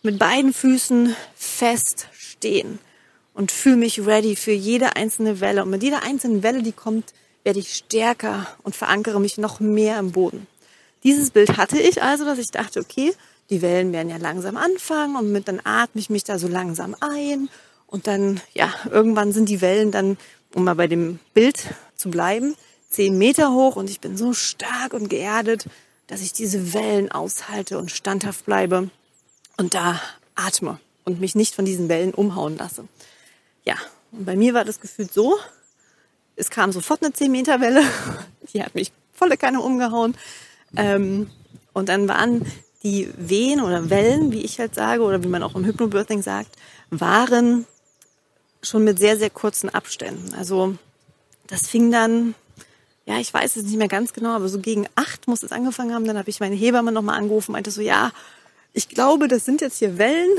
[0.02, 2.80] mit beiden Füßen fest stehen
[3.34, 5.64] und fühle mich ready für jede einzelne Welle.
[5.64, 9.98] Und mit jeder einzelnen Welle, die kommt, werde ich stärker und verankere mich noch mehr
[10.00, 10.48] im Boden.
[11.04, 13.14] Dieses Bild hatte ich also, dass ich dachte, okay,
[13.50, 16.96] die Wellen werden ja langsam anfangen und mit dann atme ich mich da so langsam
[17.00, 17.50] ein
[17.88, 20.18] und dann, ja, irgendwann sind die Wellen dann,
[20.54, 22.56] um mal bei dem Bild zu bleiben,
[22.94, 25.66] zehn Meter hoch und ich bin so stark und geerdet,
[26.08, 28.90] dass ich diese Wellen aushalte und standhaft bleibe
[29.58, 30.00] und da
[30.36, 32.86] atme und mich nicht von diesen Wellen umhauen lasse.
[33.66, 33.76] Ja,
[34.12, 35.38] und bei mir war das Gefühl so,
[36.36, 37.84] es kam sofort eine 10 Meter Welle,
[38.54, 40.16] die hat mich volle Kanne umgehauen.
[40.76, 41.30] Ähm,
[41.74, 42.46] und dann waren
[42.84, 46.56] die Wehen oder Wellen, wie ich halt sage, oder wie man auch im Hypnobirthing sagt,
[46.90, 47.66] waren
[48.62, 50.34] schon mit sehr, sehr kurzen Abständen.
[50.36, 50.76] Also
[51.48, 52.36] das fing dann
[53.06, 55.94] ja, ich weiß es nicht mehr ganz genau, aber so gegen acht muss es angefangen
[55.94, 56.06] haben.
[56.06, 58.12] Dann habe ich meine Hebamme nochmal angerufen, meinte so, ja,
[58.74, 60.30] ich glaube, das sind jetzt hier Wellen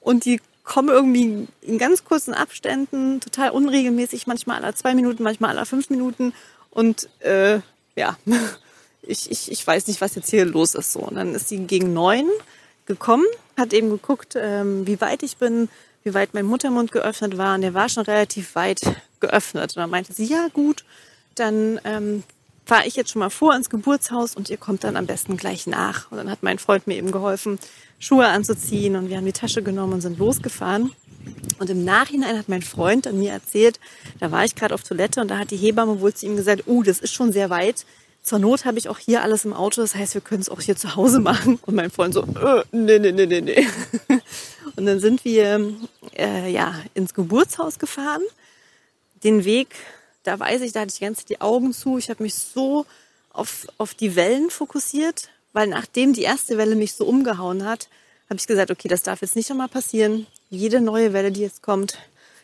[0.00, 5.56] und die kommen irgendwie in ganz kurzen Abständen, total unregelmäßig, manchmal alle zwei Minuten, manchmal
[5.56, 6.32] alle fünf Minuten.
[6.70, 7.60] Und äh,
[7.96, 8.16] ja,
[9.02, 10.92] ich, ich, ich weiß nicht, was jetzt hier los ist.
[10.92, 11.00] So.
[11.00, 12.28] Und dann ist sie gegen neun
[12.86, 15.68] gekommen, hat eben geguckt, ähm, wie weit ich bin,
[16.04, 17.56] wie weit mein Muttermund geöffnet war.
[17.56, 18.80] Und der war schon relativ weit
[19.18, 19.76] geöffnet.
[19.76, 20.84] Und dann meinte sie, ja gut,
[21.40, 22.22] dann ähm,
[22.64, 25.66] fahre ich jetzt schon mal vor ins Geburtshaus und ihr kommt dann am besten gleich
[25.66, 26.10] nach.
[26.12, 27.58] Und dann hat mein Freund mir eben geholfen,
[27.98, 30.92] Schuhe anzuziehen und wir haben die Tasche genommen und sind losgefahren.
[31.58, 33.80] Und im Nachhinein hat mein Freund an mir erzählt,
[34.20, 36.62] da war ich gerade auf Toilette und da hat die Hebamme wohl zu ihm gesagt,
[36.66, 37.84] uh, das ist schon sehr weit.
[38.22, 40.60] Zur Not habe ich auch hier alles im Auto, das heißt, wir können es auch
[40.60, 41.58] hier zu Hause machen.
[41.66, 43.66] Und mein Freund so, äh, nee, nee, nee, nee, nee.
[44.76, 45.72] Und dann sind wir
[46.16, 48.22] äh, ja ins Geburtshaus gefahren.
[49.24, 49.74] Den Weg
[50.30, 51.98] da weiß ich, da hatte ich die ganze Zeit die Augen zu.
[51.98, 52.86] Ich habe mich so
[53.32, 57.88] auf, auf die Wellen fokussiert, weil nachdem die erste Welle mich so umgehauen hat,
[58.28, 60.28] habe ich gesagt, okay, das darf jetzt nicht nochmal passieren.
[60.48, 61.98] Jede neue Welle, die jetzt kommt,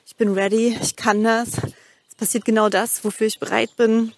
[0.04, 1.50] ich bin ready, ich kann das.
[2.08, 4.12] Es passiert genau das, wofür ich bereit bin.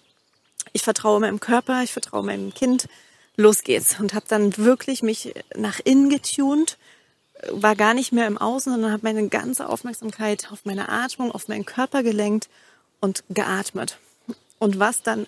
[0.73, 2.87] Ich vertraue meinem Körper, ich vertraue meinem Kind.
[3.35, 3.99] Los geht's.
[3.99, 6.79] Und habe dann wirklich mich nach innen getunt,
[7.51, 11.47] war gar nicht mehr im Außen, sondern habe meine ganze Aufmerksamkeit auf meine Atmung, auf
[11.47, 12.49] meinen Körper gelenkt
[12.99, 13.97] und geatmet.
[14.59, 15.25] Und was dann,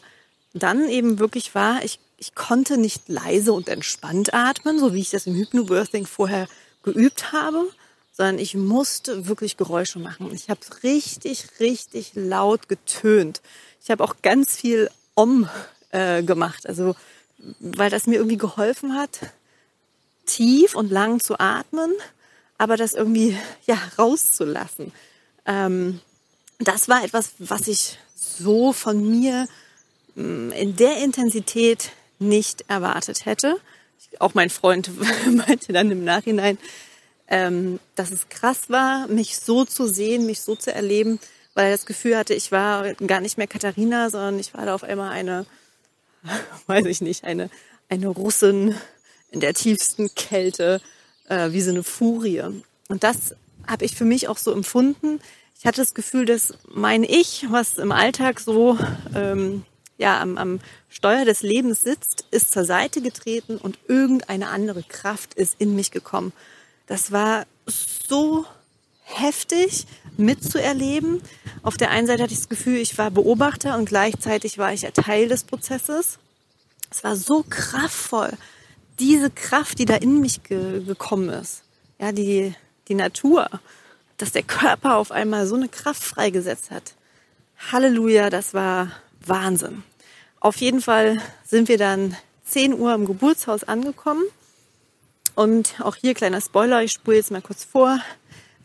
[0.53, 5.09] dann eben wirklich war, ich, ich konnte nicht leise und entspannt atmen, so wie ich
[5.09, 6.47] das im Hypnobirthing vorher
[6.83, 7.69] geübt habe,
[8.11, 10.31] sondern ich musste wirklich Geräusche machen.
[10.33, 13.41] Ich habe richtig, richtig laut getönt.
[13.81, 15.49] Ich habe auch ganz viel Om
[15.91, 16.95] äh, gemacht, also
[17.59, 19.19] weil das mir irgendwie geholfen hat,
[20.25, 21.91] tief und lang zu atmen,
[22.57, 24.91] aber das irgendwie ja rauszulassen.
[25.45, 25.99] Ähm,
[26.67, 29.47] das war etwas, was ich so von mir
[30.15, 33.57] mm, in der Intensität nicht erwartet hätte.
[34.19, 34.91] Auch mein Freund
[35.47, 36.57] meinte dann im Nachhinein,
[37.27, 41.19] ähm, dass es krass war, mich so zu sehen, mich so zu erleben,
[41.53, 44.75] weil er das Gefühl hatte, ich war gar nicht mehr Katharina, sondern ich war da
[44.75, 45.45] auf einmal eine,
[46.67, 47.49] weiß ich nicht, eine,
[47.89, 48.75] eine Russin
[49.31, 50.81] in der tiefsten Kälte,
[51.29, 52.43] äh, wie so eine Furie.
[52.89, 55.21] Und das habe ich für mich auch so empfunden.
[55.61, 58.79] Ich hatte das Gefühl, dass mein Ich, was im Alltag so
[59.13, 59.63] ähm,
[59.99, 65.35] ja, am, am Steuer des Lebens sitzt, ist zur Seite getreten und irgendeine andere Kraft
[65.35, 66.33] ist in mich gekommen.
[66.87, 68.43] Das war so
[69.03, 69.85] heftig
[70.17, 71.21] mitzuerleben.
[71.61, 74.81] Auf der einen Seite hatte ich das Gefühl, ich war Beobachter und gleichzeitig war ich
[74.81, 76.17] Teil des Prozesses.
[76.89, 78.31] Es war so kraftvoll,
[78.97, 81.61] diese Kraft, die da in mich ge gekommen ist.
[81.99, 82.55] Ja, die,
[82.87, 83.47] die Natur,
[84.21, 86.93] dass der Körper auf einmal so eine Kraft freigesetzt hat.
[87.71, 88.91] Halleluja, das war
[89.25, 89.83] Wahnsinn.
[90.39, 94.23] Auf jeden Fall sind wir dann 10 Uhr im Geburtshaus angekommen
[95.35, 97.99] und auch hier kleiner Spoiler, ich spule jetzt mal kurz vor.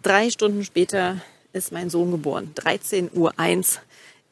[0.03, 1.21] Drei Stunden später
[1.53, 2.53] ist mein Sohn geboren.
[2.57, 3.33] 13.01 Uhr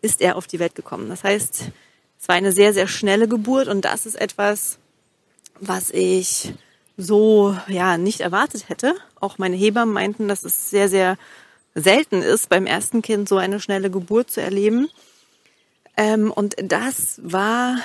[0.02, 1.08] ist er auf die Welt gekommen.
[1.08, 1.70] Das heißt,
[2.20, 4.78] es war eine sehr, sehr schnelle Geburt und das ist etwas,
[5.60, 6.52] was ich
[6.96, 8.94] so ja nicht erwartet hätte.
[9.20, 11.16] Auch meine Hebammen meinten, dass es sehr, sehr
[11.74, 14.88] selten ist, beim ersten Kind so eine schnelle Geburt zu erleben.
[15.96, 17.78] Ähm, und das war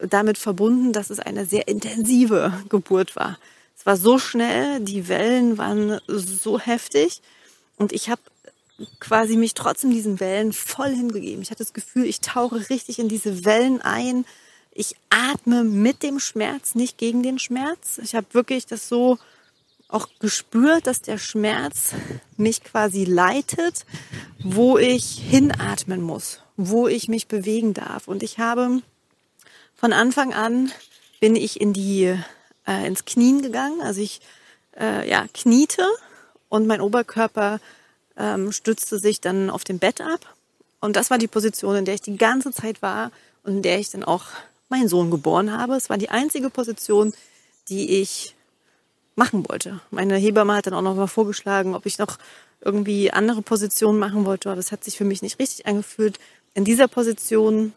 [0.00, 3.38] damit verbunden, dass es eine sehr intensive Geburt war.
[3.76, 7.22] Es war so schnell, die Wellen waren so heftig
[7.76, 8.20] und ich habe
[9.00, 11.42] quasi mich trotzdem diesen Wellen voll hingegeben.
[11.42, 14.24] Ich hatte das Gefühl, ich tauche richtig in diese Wellen ein.
[14.74, 17.98] Ich atme mit dem Schmerz, nicht gegen den Schmerz.
[18.02, 19.18] Ich habe wirklich das so
[19.88, 21.90] auch gespürt, dass der Schmerz
[22.38, 23.84] mich quasi leitet,
[24.42, 28.08] wo ich hinatmen muss, wo ich mich bewegen darf.
[28.08, 28.80] Und ich habe
[29.74, 30.72] von Anfang an
[31.20, 32.16] bin ich in die
[32.66, 33.82] äh, ins Knien gegangen.
[33.82, 34.20] Also ich
[34.78, 35.86] äh, ja, kniete
[36.48, 37.60] und mein Oberkörper
[38.16, 40.20] ähm, stützte sich dann auf dem Bett ab.
[40.80, 43.12] Und das war die Position, in der ich die ganze Zeit war
[43.44, 44.24] und in der ich dann auch
[44.72, 45.74] meinen Sohn geboren habe.
[45.74, 47.12] Es war die einzige Position,
[47.68, 48.34] die ich
[49.14, 49.80] machen wollte.
[49.90, 52.18] Meine Hebamme hat dann auch noch mal vorgeschlagen, ob ich noch
[52.60, 56.18] irgendwie andere Positionen machen wollte, aber das hat sich für mich nicht richtig angefühlt.
[56.54, 57.72] In dieser Position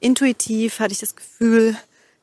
[0.00, 1.76] intuitiv hatte ich das Gefühl,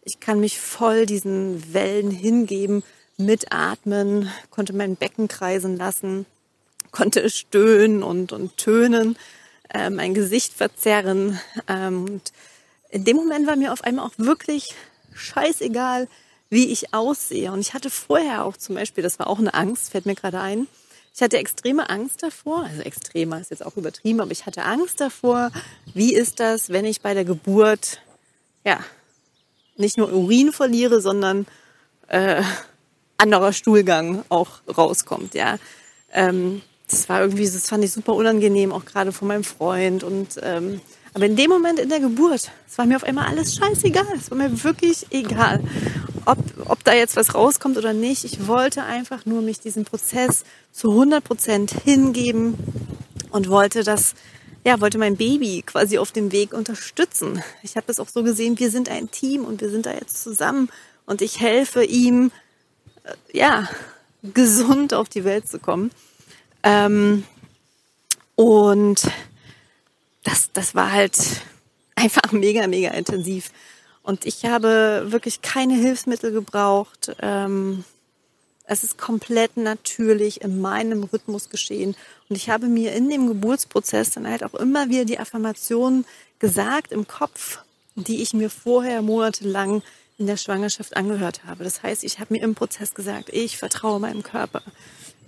[0.04, 2.84] ich kann mich voll diesen Wellen hingeben,
[3.18, 6.26] mitatmen, konnte mein Becken kreisen lassen,
[6.92, 9.18] konnte stöhnen und, und tönen,
[9.74, 11.40] äh, mein Gesicht verzerren.
[11.68, 12.32] Ähm, und
[12.90, 14.74] in dem Moment war mir auf einmal auch wirklich
[15.14, 16.08] scheißegal,
[16.50, 17.52] wie ich aussehe.
[17.52, 20.40] Und ich hatte vorher auch zum Beispiel, das war auch eine Angst, fällt mir gerade
[20.40, 20.68] ein,
[21.16, 25.00] ich hatte extreme Angst davor, also extremer ist jetzt auch übertrieben, aber ich hatte Angst
[25.00, 25.50] davor,
[25.94, 28.02] wie ist das, wenn ich bei der Geburt,
[28.66, 28.82] ja,
[29.78, 31.48] nicht nur Urin verliere, sondern
[32.10, 32.44] äh,
[33.18, 35.36] anderer Stuhlgang auch rauskommt.
[35.36, 35.58] Ja,
[36.12, 40.04] ähm, das war irgendwie, das fand ich super unangenehm, auch gerade von meinem Freund.
[40.04, 40.82] Und ähm,
[41.16, 44.06] aber in dem Moment in der Geburt, es war mir auf einmal alles scheißegal.
[44.18, 45.64] Es war mir wirklich egal,
[46.26, 48.26] ob, ob da jetzt was rauskommt oder nicht.
[48.26, 52.56] Ich wollte einfach nur mich diesem Prozess zu 100 Prozent hingeben
[53.30, 54.14] und wollte das
[54.66, 57.42] ja, wollte mein Baby quasi auf dem Weg unterstützen.
[57.64, 60.22] Ich habe das auch so gesehen, wir sind ein Team und wir sind da jetzt
[60.22, 60.70] zusammen
[61.06, 62.32] und ich helfe ihm,
[63.04, 63.70] äh, ja,
[64.22, 65.92] gesund auf die Welt zu kommen.
[66.64, 67.24] Ähm,
[68.36, 69.04] und
[70.26, 71.18] das, das war halt
[71.96, 73.52] einfach mega, mega intensiv.
[74.04, 77.16] Und ich habe wirklich keine Hilfsmittel gebraucht.
[77.22, 77.86] Ähm,
[78.66, 81.96] es ist komplett natürlich in meinem Rhythmus geschehen.
[82.30, 86.06] Und ich habe mir in dem Geburtsprozess dann halt auch immer wieder die Affirmationen
[86.40, 87.60] gesagt im Kopf,
[87.96, 89.82] die ich mir vorher monatelang
[90.18, 91.64] in der Schwangerschaft angehört habe.
[91.64, 94.62] Das heißt, ich habe mir im Prozess gesagt, ich vertraue meinem Körper.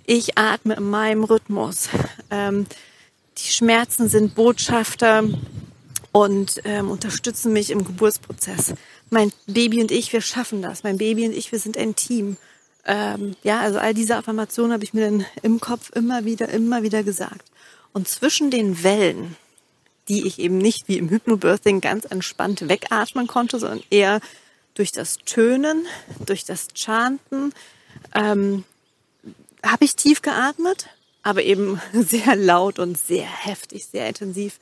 [0.04, 1.88] Ich atme in meinem Rhythmus.
[3.38, 5.24] Die Schmerzen sind Botschafter
[6.10, 8.74] und ähm, unterstützen mich im Geburtsprozess.
[9.10, 10.82] Mein Baby und ich, wir schaffen das.
[10.82, 12.36] Mein Baby und ich, wir sind ein Team.
[12.84, 16.82] Ähm, ja, also all diese Affirmationen habe ich mir dann im Kopf immer wieder, immer
[16.82, 17.46] wieder gesagt.
[17.92, 19.36] Und zwischen den Wellen,
[20.08, 24.20] die ich eben nicht wie im Hypnobirthing ganz entspannt wegatmen konnte, sondern eher
[24.74, 25.86] durch das Tönen,
[26.26, 27.52] durch das Chanten,
[28.14, 28.64] ähm,
[29.62, 30.88] habe ich tief geatmet,
[31.22, 34.58] aber eben sehr laut und sehr heftig, sehr intensiv.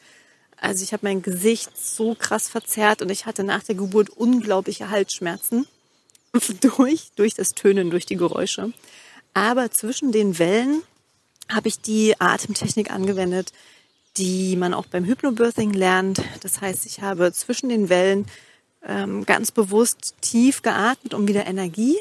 [0.57, 4.91] Also ich habe mein Gesicht so krass verzerrt und ich hatte nach der Geburt unglaubliche
[4.91, 5.67] Halsschmerzen
[6.61, 8.73] durch, durch das Tönen, durch die Geräusche.
[9.35, 10.83] Aber zwischen den Wellen
[11.53, 13.53] habe ich die Atemtechnik angewendet,
[14.17, 16.23] die man auch beim Hypnobirthing lernt.
[16.41, 18.27] Das heißt, ich habe zwischen den Wellen
[18.83, 21.97] ähm, ganz bewusst tief geatmet, um wieder Energie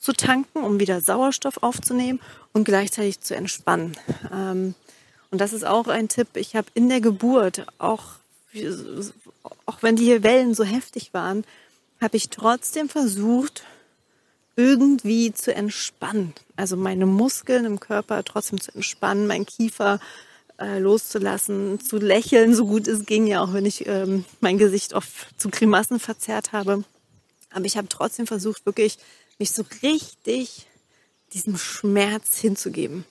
[0.00, 2.20] zu tanken, um wieder Sauerstoff aufzunehmen
[2.52, 3.96] und gleichzeitig zu entspannen.
[4.32, 4.74] Ähm,
[5.30, 6.28] und das ist auch ein Tipp.
[6.34, 8.04] Ich habe in der Geburt, auch,
[9.66, 11.44] auch wenn die Wellen so heftig waren,
[12.00, 13.64] habe ich trotzdem versucht,
[14.56, 16.34] irgendwie zu entspannen.
[16.56, 20.00] Also meine Muskeln im Körper trotzdem zu entspannen, mein Kiefer
[20.58, 24.94] äh, loszulassen, zu lächeln, so gut es ging, ja auch wenn ich ähm, mein Gesicht
[24.94, 26.82] oft zu Grimassen verzerrt habe.
[27.50, 28.98] Aber ich habe trotzdem versucht, wirklich
[29.38, 30.66] mich so richtig
[31.32, 33.04] diesem Schmerz hinzugeben.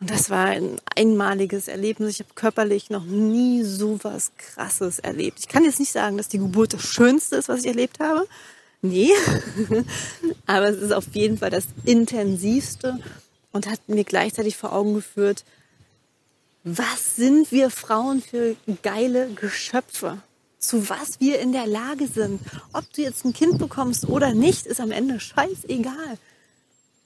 [0.00, 2.14] Und das war ein einmaliges Erlebnis.
[2.14, 5.38] Ich habe körperlich noch nie so was Krasses erlebt.
[5.38, 8.26] Ich kann jetzt nicht sagen, dass die Geburt das Schönste ist, was ich erlebt habe.
[8.80, 9.12] Nee.
[10.46, 12.98] Aber es ist auf jeden Fall das intensivste
[13.52, 15.44] und hat mir gleichzeitig vor Augen geführt,
[16.64, 20.20] was sind wir Frauen für geile Geschöpfe?
[20.62, 22.40] Zu was wir in der Lage sind.
[22.72, 26.18] Ob du jetzt ein Kind bekommst oder nicht, ist am Ende scheißegal.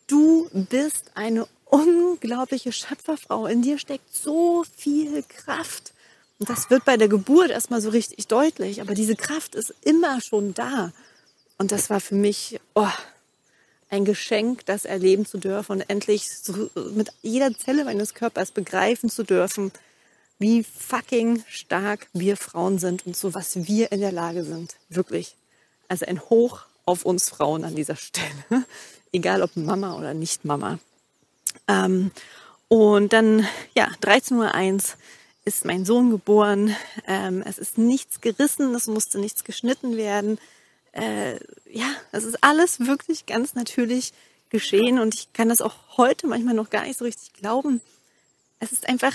[0.07, 3.47] Du bist eine unglaubliche Schöpferfrau.
[3.47, 5.95] In dir steckt so viel Kraft.
[6.39, 8.83] Und das wird bei der Geburt erstmal so richtig deutlich.
[8.83, 10.93] Aber diese Kraft ist immer schon da.
[11.57, 12.87] Und das war für mich oh,
[13.89, 19.09] ein Geschenk, das erleben zu dürfen und endlich so mit jeder Zelle meines Körpers begreifen
[19.09, 19.73] zu dürfen,
[20.39, 24.77] wie fucking stark wir Frauen sind und zu was wir in der Lage sind.
[24.89, 25.37] Wirklich.
[25.89, 28.27] Also ein Hoch auf uns Frauen an dieser Stelle.
[29.13, 30.79] Egal ob Mama oder nicht Mama.
[31.69, 32.11] Ähm,
[32.69, 34.81] und dann, ja, 13.01 Uhr
[35.45, 36.75] ist mein Sohn geboren.
[37.07, 40.39] Ähm, es ist nichts gerissen, es musste nichts geschnitten werden.
[40.93, 41.35] Äh,
[41.71, 44.13] ja, es ist alles wirklich ganz natürlich
[44.51, 47.81] geschehen und ich kann das auch heute manchmal noch gar nicht so richtig glauben.
[48.59, 49.15] Es ist einfach,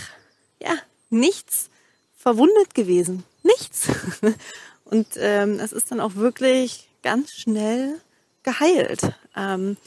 [0.61, 0.73] ja,
[1.11, 1.69] nichts
[2.17, 3.23] verwundet gewesen.
[3.43, 3.87] Nichts.
[4.85, 7.99] Und ähm, es ist dann auch wirklich ganz schnell
[8.43, 9.13] geheilt.
[9.35, 9.77] Ähm,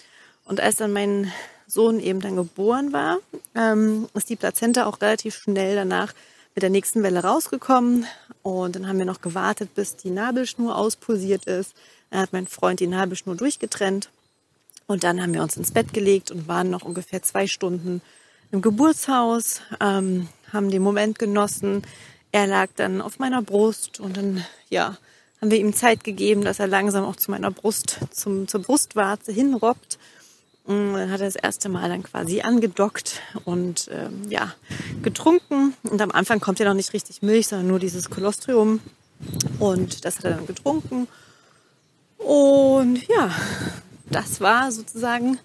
[0.44, 1.30] und als dann mein
[1.66, 3.18] Sohn eben dann geboren war,
[3.54, 6.14] ähm, ist die Plazenta auch relativ schnell danach
[6.54, 8.06] mit der nächsten Welle rausgekommen.
[8.42, 11.74] Und dann haben wir noch gewartet, bis die Nabelschnur auspulsiert ist.
[12.10, 14.08] Dann hat mein Freund die Nabelschnur durchgetrennt.
[14.86, 18.02] Und dann haben wir uns ins Bett gelegt und waren noch ungefähr zwei Stunden
[18.52, 21.82] im Geburtshaus, ähm, haben den Moment genossen.
[22.32, 24.96] Er lag dann auf meiner Brust und dann, ja,
[25.40, 29.30] haben wir ihm Zeit gegeben, dass er langsam auch zu meiner Brust, zum, zur Brustwarze
[29.30, 29.98] hinrobbt.
[30.66, 34.54] Mm, dann hat er das erste Mal dann quasi angedockt und ähm, ja,
[35.02, 35.74] getrunken.
[35.82, 38.80] Und am Anfang kommt ja noch nicht richtig Milch, sondern nur dieses Kolostrium.
[39.58, 41.08] Und das hat er dann getrunken.
[42.16, 43.30] Und ja,
[44.10, 45.38] das war sozusagen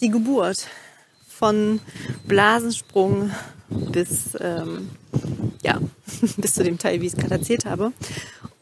[0.00, 0.68] die Geburt
[1.40, 1.80] von
[2.26, 3.30] Blasensprung
[3.70, 4.90] bis, ähm,
[5.64, 5.80] ja,
[6.36, 7.92] bis zu dem Teil, wie ich es gerade erzählt habe.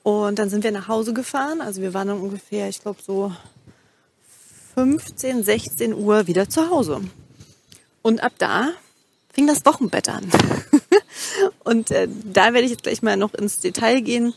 [0.04, 1.60] Und dann sind wir nach Hause gefahren.
[1.60, 3.32] Also wir waren dann ungefähr, ich glaube, so
[4.76, 7.00] 15, 16 Uhr wieder zu Hause.
[8.00, 8.70] Und ab da
[9.32, 10.30] fing das Wochenbett an.
[11.64, 14.34] und äh, da werde ich jetzt gleich mal noch ins Detail gehen.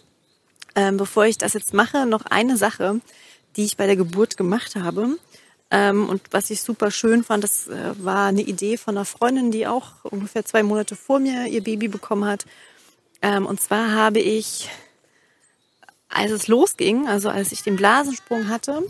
[0.74, 3.02] Ähm, bevor ich das jetzt mache, noch eine Sache,
[3.56, 5.18] die ich bei der Geburt gemacht habe.
[5.72, 9.52] Ähm, und was ich super schön fand, das äh, war eine Idee von einer Freundin,
[9.52, 12.46] die auch ungefähr zwei Monate vor mir ihr Baby bekommen hat.
[13.22, 14.70] Ähm, und zwar habe ich,
[16.10, 18.84] als es losging, also als ich den Blasensprung hatte,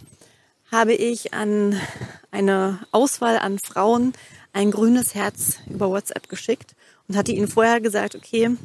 [0.71, 1.79] habe ich an
[2.31, 4.13] eine Auswahl an Frauen
[4.51, 6.75] ein grünes Herz über WhatsApp geschickt
[7.07, 8.57] und hatte ihnen vorher gesagt, okay,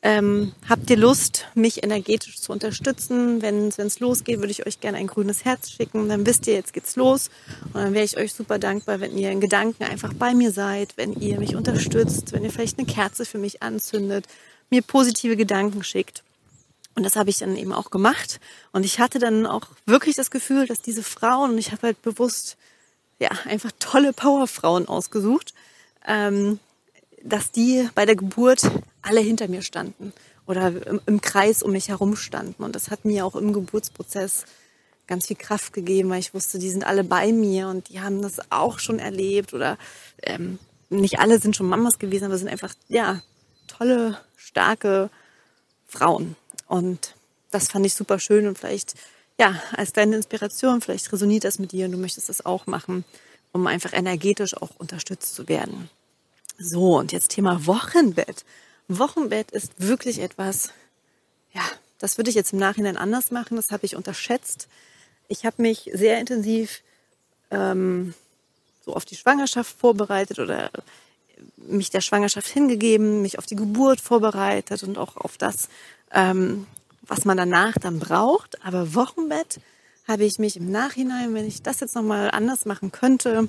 [0.00, 3.42] ähm, habt ihr Lust, mich energetisch zu unterstützen?
[3.42, 6.08] Wenn es losgeht, würde ich euch gerne ein grünes Herz schicken.
[6.08, 7.30] Dann wisst ihr, jetzt geht's los.
[7.66, 10.96] Und dann wäre ich euch super dankbar, wenn ihr in Gedanken einfach bei mir seid,
[10.96, 14.26] wenn ihr mich unterstützt, wenn ihr vielleicht eine Kerze für mich anzündet,
[14.70, 16.22] mir positive Gedanken schickt.
[16.94, 18.38] Und das habe ich dann eben auch gemacht.
[18.72, 22.02] Und ich hatte dann auch wirklich das Gefühl, dass diese Frauen, und ich habe halt
[22.02, 22.56] bewusst,
[23.18, 25.54] ja, einfach tolle Powerfrauen ausgesucht,
[26.06, 26.60] ähm,
[27.22, 28.62] dass die bei der Geburt
[29.02, 30.12] alle hinter mir standen
[30.46, 32.62] oder im, im, Kreis um mich herum standen.
[32.62, 34.44] Und das hat mir auch im Geburtsprozess
[35.06, 38.22] ganz viel Kraft gegeben, weil ich wusste, die sind alle bei mir und die haben
[38.22, 39.78] das auch schon erlebt oder
[40.22, 40.58] ähm,
[40.90, 43.22] nicht alle sind schon Mamas gewesen, aber sind einfach, ja,
[43.66, 45.10] tolle, starke
[45.86, 46.36] Frauen.
[46.66, 47.14] Und
[47.50, 48.94] das fand ich super schön und vielleicht,
[49.38, 53.04] ja, als kleine Inspiration, vielleicht resoniert das mit dir und du möchtest das auch machen,
[53.52, 55.90] um einfach energetisch auch unterstützt zu werden.
[56.58, 58.44] So, und jetzt Thema Wochenbett.
[58.88, 60.72] Wochenbett ist wirklich etwas,
[61.52, 61.62] ja,
[61.98, 63.56] das würde ich jetzt im Nachhinein anders machen.
[63.56, 64.68] Das habe ich unterschätzt.
[65.28, 66.82] Ich habe mich sehr intensiv
[67.50, 68.14] ähm,
[68.84, 70.70] so auf die Schwangerschaft vorbereitet oder
[71.56, 75.68] mich der Schwangerschaft hingegeben, mich auf die Geburt vorbereitet und auch auf das,
[76.12, 76.66] ähm,
[77.02, 78.64] was man danach dann braucht.
[78.64, 79.60] Aber Wochenbett
[80.06, 83.48] habe ich mich im Nachhinein, wenn ich das jetzt nochmal anders machen könnte,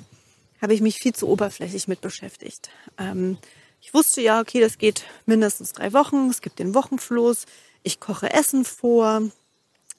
[0.60, 2.68] habe ich mich viel zu oberflächlich mit beschäftigt.
[2.98, 3.38] Ähm,
[3.80, 7.46] ich wusste ja, okay, das geht mindestens drei Wochen, es gibt den Wochenfloß,
[7.82, 9.22] ich koche Essen vor,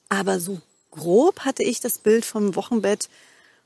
[0.09, 0.61] aber so
[0.91, 3.09] grob hatte ich das Bild vom Wochenbett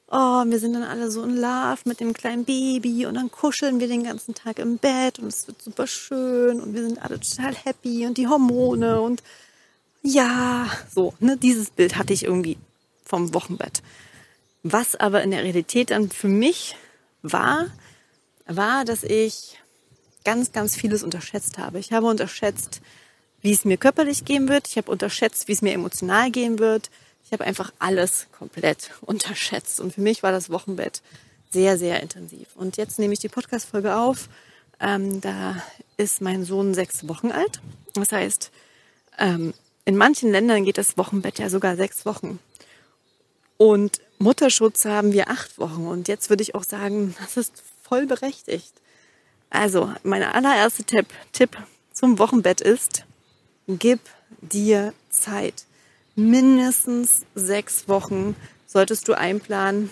[0.07, 3.79] oh, wir sind dann alle so in Love mit dem kleinen Baby und dann kuscheln
[3.79, 7.19] wir den ganzen Tag im Bett und es wird super schön und wir sind alle
[7.19, 9.23] total happy und die Hormone und
[10.03, 12.57] ja, so, ne, dieses Bild hatte ich irgendwie
[13.03, 13.81] vom Wochenbett.
[14.61, 16.75] Was aber in der Realität dann für mich
[17.23, 17.67] war,
[18.45, 19.59] war, dass ich
[20.25, 21.79] ganz, ganz vieles unterschätzt habe.
[21.79, 22.81] Ich habe unterschätzt,
[23.41, 24.67] wie es mir körperlich gehen wird.
[24.67, 26.89] Ich habe unterschätzt, wie es mir emotional gehen wird.
[27.23, 29.79] Ich habe einfach alles komplett unterschätzt.
[29.79, 31.01] Und für mich war das Wochenbett
[31.51, 32.47] sehr, sehr intensiv.
[32.55, 34.27] Und jetzt nehme ich die Podcast-Folge auf.
[34.81, 35.63] Ähm, da
[35.95, 37.61] ist mein Sohn sechs Wochen alt.
[37.93, 38.51] Das heißt,
[39.19, 39.53] ähm,
[39.85, 42.39] in manchen Ländern geht das Wochenbett ja sogar sechs Wochen.
[43.57, 45.87] Und Mutterschutz haben wir acht Wochen.
[45.87, 48.73] Und jetzt würde ich auch sagen, das ist voll berechtigt.
[49.49, 51.57] Also, mein allererster Tipp, Tipp
[51.93, 53.05] zum Wochenbett ist,
[53.67, 53.99] gib
[54.41, 55.65] dir Zeit
[56.15, 58.35] mindestens sechs Wochen
[58.65, 59.89] solltest du einplanen,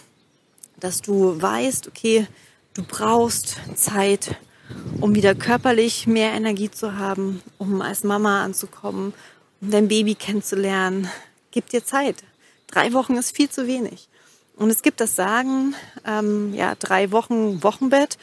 [0.79, 2.27] dass du weißt, okay,
[2.73, 4.35] du brauchst Zeit,
[4.99, 9.13] um wieder körperlich mehr Energie zu haben, um als Mama anzukommen,
[9.61, 11.09] um dein Baby kennenzulernen.
[11.51, 12.23] Gib dir Zeit.
[12.67, 14.07] Drei Wochen ist viel zu wenig.
[14.55, 15.75] Und es gibt das Sagen,
[16.05, 18.17] ähm, ja, drei Wochen Wochenbett,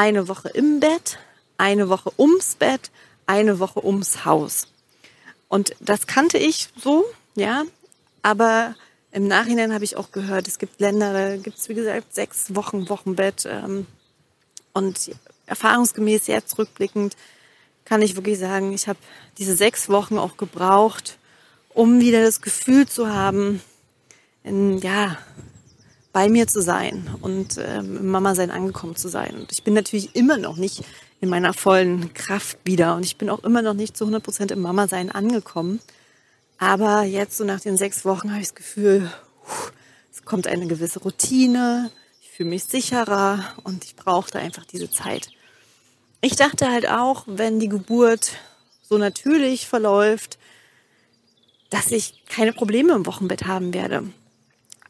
[0.00, 1.18] eine Woche im Bett,
[1.58, 2.90] eine Woche ums Bett,
[3.26, 4.66] eine Woche ums Haus.
[5.48, 7.64] Und das kannte ich so, ja,
[8.22, 8.76] aber
[9.12, 12.54] im Nachhinein habe ich auch gehört, es gibt Länder, da gibt es wie gesagt sechs
[12.54, 13.44] Wochen Wochenbett.
[13.44, 13.86] Ähm,
[14.72, 15.10] und
[15.44, 17.14] erfahrungsgemäß sehr zurückblickend
[17.84, 19.00] kann ich wirklich sagen, ich habe
[19.36, 21.18] diese sechs Wochen auch gebraucht,
[21.74, 23.60] um wieder das Gefühl zu haben,
[24.44, 25.18] in, ja,
[26.12, 29.34] bei mir zu sein und ähm, Mama sein angekommen zu sein.
[29.34, 30.82] Und ich bin natürlich immer noch nicht
[31.20, 34.50] in meiner vollen Kraft wieder und ich bin auch immer noch nicht zu 100 Prozent
[34.50, 35.80] im Mama sein angekommen.
[36.58, 39.10] Aber jetzt so nach den sechs Wochen habe ich das Gefühl,
[40.12, 41.90] es kommt eine gewisse Routine,
[42.22, 45.28] ich fühle mich sicherer und ich brauchte einfach diese Zeit.
[46.20, 48.32] Ich dachte halt auch, wenn die Geburt
[48.82, 50.38] so natürlich verläuft,
[51.70, 54.04] dass ich keine Probleme im Wochenbett haben werde.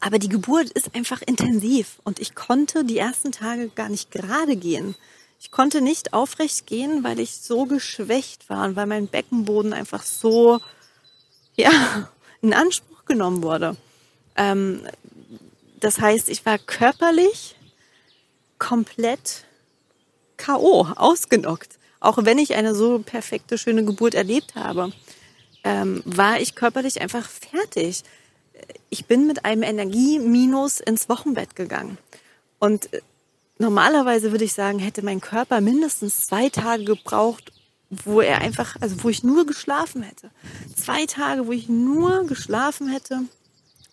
[0.01, 4.55] Aber die Geburt ist einfach intensiv und ich konnte die ersten Tage gar nicht gerade
[4.55, 4.95] gehen.
[5.39, 10.03] Ich konnte nicht aufrecht gehen, weil ich so geschwächt war und weil mein Beckenboden einfach
[10.03, 10.59] so
[11.55, 12.09] ja,
[12.41, 13.77] in Anspruch genommen wurde.
[14.35, 14.81] Ähm,
[15.79, 17.55] das heißt, ich war körperlich
[18.57, 19.45] komplett
[20.37, 21.77] K.O., ausgenockt.
[21.99, 24.91] Auch wenn ich eine so perfekte, schöne Geburt erlebt habe,
[25.63, 28.03] ähm, war ich körperlich einfach fertig.
[28.89, 31.97] Ich bin mit einem Energieminus ins Wochenbett gegangen.
[32.59, 33.01] Und äh,
[33.57, 37.51] normalerweise würde ich sagen, hätte mein Körper mindestens zwei Tage gebraucht,
[37.89, 40.31] wo er einfach, also wo ich nur geschlafen hätte.
[40.75, 43.21] Zwei Tage, wo ich nur geschlafen hätte,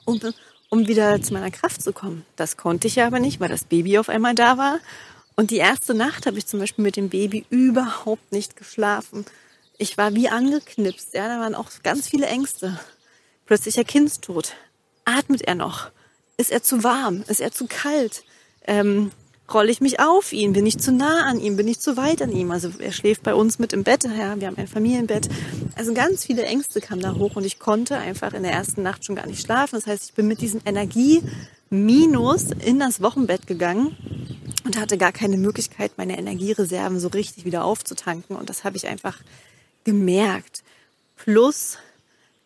[0.04, 0.20] um,
[0.70, 2.24] um wieder zu meiner Kraft zu kommen.
[2.36, 4.78] Das konnte ich aber nicht, weil das Baby auf einmal da war.
[5.34, 9.24] Und die erste Nacht habe ich zum Beispiel mit dem Baby überhaupt nicht geschlafen.
[9.78, 11.14] Ich war wie angeknipst.
[11.14, 12.78] Ja, da waren auch ganz viele Ängste.
[13.48, 14.52] Plötzlicher Kindstod.
[15.06, 15.90] Atmet er noch?
[16.36, 17.24] Ist er zu warm?
[17.28, 18.22] Ist er zu kalt?
[18.66, 19.10] Ähm,
[19.50, 20.52] rolle ich mich auf ihn?
[20.52, 21.56] Bin ich zu nah an ihm?
[21.56, 22.50] Bin ich zu weit an ihm?
[22.50, 25.30] Also er schläft bei uns mit im Bett, ja, wir haben ein Familienbett.
[25.76, 29.06] Also ganz viele Ängste kamen da hoch und ich konnte einfach in der ersten Nacht
[29.06, 29.76] schon gar nicht schlafen.
[29.76, 33.96] Das heißt, ich bin mit diesem Energie-Minus in das Wochenbett gegangen
[34.66, 38.36] und hatte gar keine Möglichkeit, meine Energiereserven so richtig wieder aufzutanken.
[38.36, 39.16] Und das habe ich einfach
[39.84, 40.64] gemerkt.
[41.16, 41.78] Plus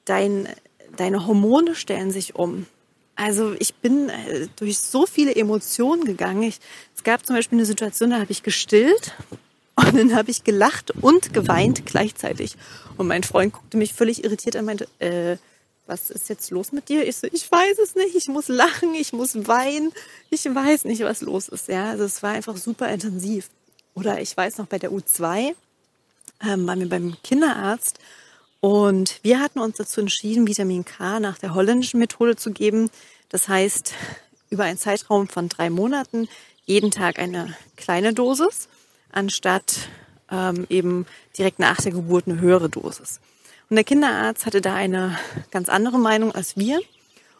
[0.04, 0.48] dein,
[0.96, 2.66] deine Hormone stellen sich um.
[3.14, 6.42] Also ich bin äh, durch so viele Emotionen gegangen.
[6.42, 6.58] Ich,
[6.96, 9.14] es gab zum Beispiel eine Situation, da habe ich gestillt
[9.76, 12.56] und dann habe ich gelacht und geweint gleichzeitig.
[12.96, 15.36] Und mein Freund guckte mich völlig irritiert an und meinte, äh,
[15.86, 17.06] was ist jetzt los mit dir?
[17.06, 19.92] Ich so, ich weiß es nicht, ich muss lachen, ich muss weinen,
[20.30, 21.68] ich weiß nicht, was los ist.
[21.68, 23.50] Ja, also es war einfach super intensiv.
[23.94, 25.54] Oder ich weiß noch bei der U2,
[26.48, 27.98] ähm, waren wir beim Kinderarzt
[28.62, 32.90] und wir hatten uns dazu entschieden, Vitamin K nach der holländischen Methode zu geben.
[33.28, 33.92] Das heißt,
[34.50, 36.28] über einen Zeitraum von drei Monaten
[36.64, 38.68] jeden Tag eine kleine Dosis,
[39.10, 39.88] anstatt
[40.30, 41.06] ähm, eben
[41.36, 43.18] direkt nach der Geburt eine höhere Dosis.
[43.68, 45.18] Und der Kinderarzt hatte da eine
[45.50, 46.80] ganz andere Meinung als wir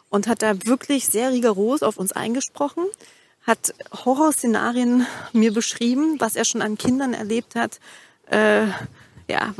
[0.09, 2.83] und hat da wirklich sehr rigoros auf uns eingesprochen,
[3.47, 7.79] hat Horrorszenarien mir beschrieben, was er schon an Kindern erlebt hat,
[8.29, 8.65] äh,
[9.29, 9.53] ja,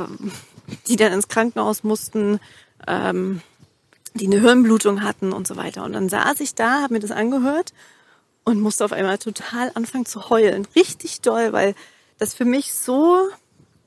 [0.88, 2.40] die dann ins Krankenhaus mussten,
[2.88, 3.42] ähm,
[4.14, 5.84] die eine Hirnblutung hatten und so weiter.
[5.84, 7.74] Und dann saß ich da, habe mir das angehört
[8.44, 10.68] und musste auf einmal total anfangen zu heulen.
[10.76, 11.76] Richtig doll, weil
[12.20, 13.28] das für mich so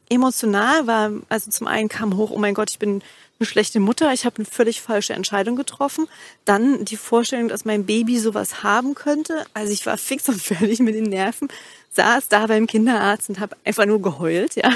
[0.09, 1.11] emotional war.
[1.29, 3.03] Also zum einen kam hoch, oh mein Gott, ich bin
[3.39, 6.09] eine schlechte Mutter, ich habe eine völlig falsche Entscheidung getroffen.
[6.45, 9.45] Dann die Vorstellung, dass mein Baby sowas haben könnte.
[9.53, 11.49] Also ich war fix und fertig mit den Nerven,
[11.93, 14.70] saß da beim Kinderarzt und habe einfach nur geheult, ja.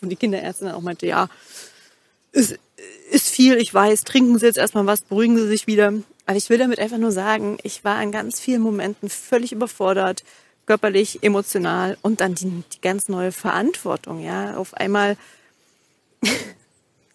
[0.00, 1.28] Und die Kinderärztin dann auch meinte, ja,
[2.32, 2.58] ist,
[3.10, 5.92] ist viel, ich weiß, trinken Sie jetzt erstmal was, beruhigen Sie sich wieder.
[6.26, 10.24] Aber ich will damit einfach nur sagen, ich war in ganz vielen Momenten völlig überfordert,
[10.66, 14.56] körperlich, emotional und dann die, die ganz neue Verantwortung, ja.
[14.56, 15.16] Auf einmal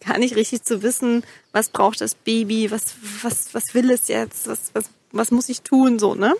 [0.05, 4.47] gar nicht richtig zu wissen, was braucht das Baby, was, was, was will es jetzt,
[4.47, 6.33] was, was, was muss ich tun, so, ne?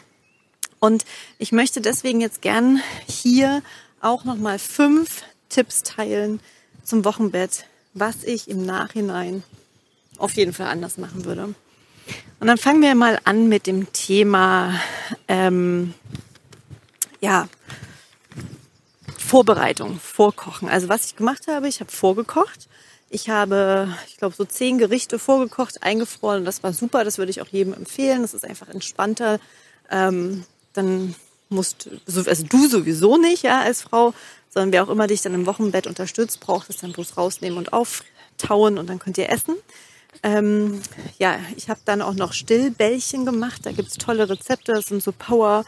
[0.80, 1.06] Und
[1.38, 3.62] ich möchte deswegen jetzt gern hier
[4.02, 5.24] auch nochmal fünf
[5.54, 6.40] Tipps teilen
[6.84, 9.44] zum Wochenbett, was ich im Nachhinein
[10.18, 11.54] auf jeden Fall anders machen würde.
[12.40, 14.80] Und dann fangen wir mal an mit dem Thema
[15.28, 15.94] ähm,
[17.22, 17.48] ja,
[19.18, 20.70] Vorbereitung, Vorkochen.
[20.70, 22.68] Also was ich gemacht habe, ich habe vorgekocht.
[23.10, 27.04] Ich habe, ich glaube, so zehn Gerichte vorgekocht, eingefroren das war super.
[27.04, 28.24] Das würde ich auch jedem empfehlen.
[28.24, 29.40] Das ist einfach entspannter.
[29.90, 31.14] Ähm, dann
[31.50, 34.14] musst also du sowieso nicht, ja, als Frau,
[34.54, 37.74] sondern wer auch immer dich dann im Wochenbett unterstützt, braucht es dann bloß rausnehmen und
[37.74, 39.56] auftauen und dann könnt ihr essen.
[40.22, 40.82] Ähm,
[41.18, 43.66] ja, ich habe dann auch noch Stillbällchen gemacht.
[43.66, 44.74] Da gibt's tolle Rezepte.
[44.74, 45.66] Das sind so Power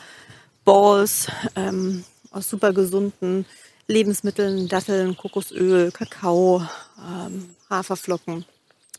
[0.66, 3.46] Balls ähm, aus super gesunden
[3.88, 6.64] Lebensmitteln, Datteln, Kokosöl, Kakao,
[7.00, 8.46] ähm, Haferflocken.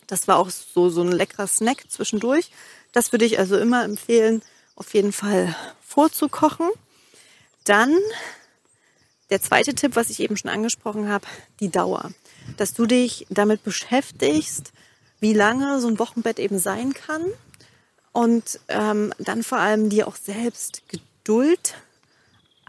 [0.06, 2.50] Das war auch so, so ein leckerer Snack zwischendurch.
[2.92, 4.42] Das würde ich also immer empfehlen,
[4.76, 6.68] auf jeden Fall vorzukochen.
[7.64, 7.96] Dann
[9.30, 11.26] der zweite Tipp, was ich eben schon angesprochen habe,
[11.60, 12.12] die Dauer.
[12.56, 14.72] Dass du dich damit beschäftigst,
[15.20, 17.24] wie lange so ein Wochenbett eben sein kann
[18.12, 21.74] und ähm, dann vor allem dir auch selbst Geduld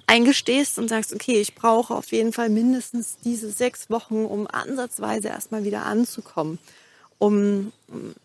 [0.07, 5.27] eingestehst und sagst, okay, ich brauche auf jeden Fall mindestens diese sechs Wochen, um ansatzweise
[5.27, 6.59] erstmal wieder anzukommen,
[7.19, 7.73] um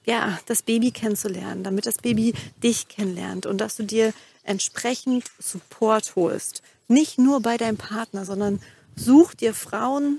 [0.05, 4.15] ja das Baby kennenzulernen, damit das Baby dich kennenlernt und dass du dir
[4.45, 6.63] entsprechend Support holst.
[6.89, 8.61] Nicht nur bei deinem Partner, sondern
[8.97, 10.19] such dir Frauen,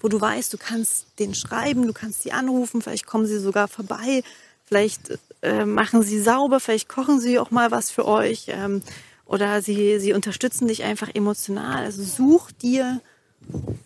[0.00, 3.68] wo du weißt, du kannst den schreiben, du kannst sie anrufen, vielleicht kommen sie sogar
[3.68, 4.22] vorbei,
[4.64, 8.46] vielleicht äh, machen sie sauber, vielleicht kochen sie auch mal was für euch.
[8.48, 8.82] Ähm,
[9.26, 11.84] oder sie, sie unterstützen dich einfach emotional.
[11.84, 13.00] Also such dir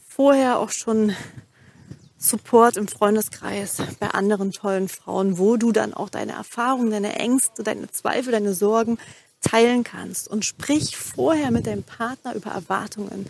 [0.09, 1.15] vorher auch schon
[2.21, 7.63] Support im Freundeskreis bei anderen tollen Frauen, wo du dann auch deine Erfahrungen, deine Ängste,
[7.63, 8.99] deine Zweifel, deine Sorgen
[9.41, 10.29] teilen kannst.
[10.29, 13.27] Und sprich vorher mit deinem Partner über Erwartungen.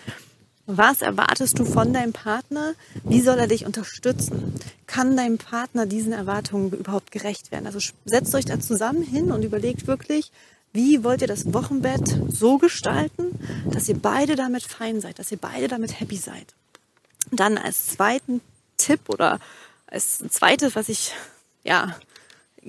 [0.66, 2.74] Was erwartest du von deinem Partner?
[3.02, 4.54] Wie soll er dich unterstützen?
[4.86, 7.66] Kann dein Partner diesen Erwartungen überhaupt gerecht werden?
[7.66, 10.30] Also setzt euch da zusammen hin und überlegt wirklich,
[10.74, 13.38] wie wollt ihr das Wochenbett so gestalten,
[13.70, 16.54] dass ihr beide damit fein seid, dass ihr beide damit happy seid?
[17.30, 18.42] Dann als zweiten
[18.76, 19.40] Tipp oder
[19.86, 21.12] als zweites, was ich
[21.64, 21.96] ja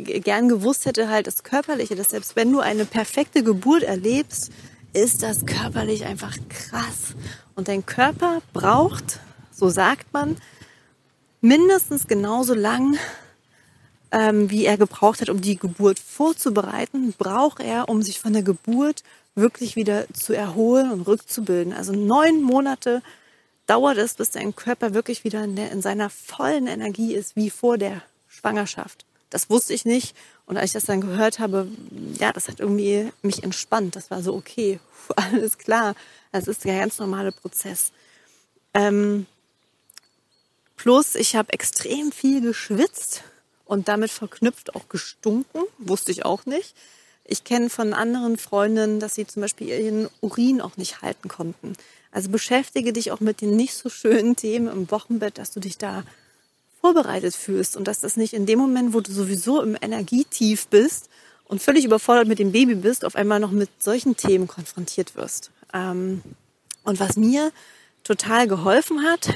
[0.03, 4.51] gern gewusst hätte, halt das Körperliche, dass selbst wenn du eine perfekte Geburt erlebst,
[4.93, 7.15] ist das körperlich einfach krass.
[7.55, 9.19] Und dein Körper braucht,
[9.51, 10.37] so sagt man,
[11.41, 12.97] mindestens genauso lang,
[14.11, 18.43] ähm, wie er gebraucht hat, um die Geburt vorzubereiten, braucht er, um sich von der
[18.43, 19.03] Geburt
[19.35, 21.73] wirklich wieder zu erholen und rückzubilden.
[21.73, 23.01] Also neun Monate
[23.67, 27.49] dauert es, bis dein Körper wirklich wieder in, der, in seiner vollen Energie ist, wie
[27.49, 29.05] vor der Schwangerschaft.
[29.29, 30.15] Das wusste ich nicht.
[30.45, 31.67] Und als ich das dann gehört habe,
[32.17, 33.95] ja, das hat irgendwie mich entspannt.
[33.95, 34.79] Das war so, okay,
[35.15, 35.95] alles klar.
[36.31, 37.91] Das ist der ganz normale Prozess.
[38.73, 39.25] Ähm,
[40.75, 43.23] plus, ich habe extrem viel geschwitzt
[43.65, 46.75] und damit verknüpft auch gestunken, wusste ich auch nicht.
[47.23, 51.73] Ich kenne von anderen Freundinnen, dass sie zum Beispiel ihren Urin auch nicht halten konnten.
[52.11, 55.77] Also beschäftige dich auch mit den nicht so schönen Themen im Wochenbett, dass du dich
[55.77, 56.03] da
[56.81, 61.09] vorbereitet fühlst und dass das nicht in dem Moment, wo du sowieso im Energietief bist
[61.45, 65.51] und völlig überfordert mit dem Baby bist, auf einmal noch mit solchen Themen konfrontiert wirst.
[65.73, 66.21] Ähm,
[66.83, 67.51] und was mir
[68.03, 69.29] total geholfen hat,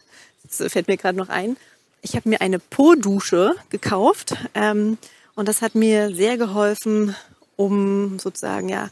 [0.58, 1.56] das fällt mir gerade noch ein,
[2.02, 4.96] ich habe mir eine Po-Dusche gekauft ähm,
[5.34, 7.16] und das hat mir sehr geholfen,
[7.56, 8.90] um sozusagen ja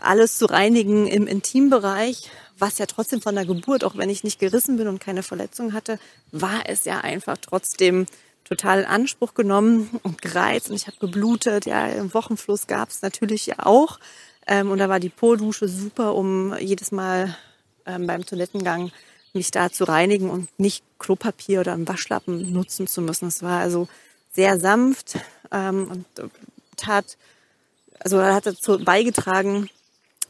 [0.00, 4.38] alles zu reinigen im Intimbereich, was ja trotzdem von der Geburt, auch wenn ich nicht
[4.38, 5.98] gerissen bin und keine Verletzung hatte,
[6.30, 8.06] war es ja einfach trotzdem
[8.44, 11.66] total in Anspruch genommen und gereizt und ich habe geblutet.
[11.66, 13.98] Ja, im Wochenfluss gab es natürlich ja auch.
[14.46, 17.36] Ähm, und da war die Po-Dusche super, um jedes Mal
[17.86, 18.90] ähm, beim Toilettengang
[19.32, 23.28] mich da zu reinigen und nicht Klopapier oder einen Waschlappen nutzen zu müssen.
[23.28, 23.88] Es war also
[24.32, 25.18] sehr sanft
[25.50, 26.30] ähm, und
[26.76, 27.16] tat,
[28.02, 29.70] also hat dazu beigetragen,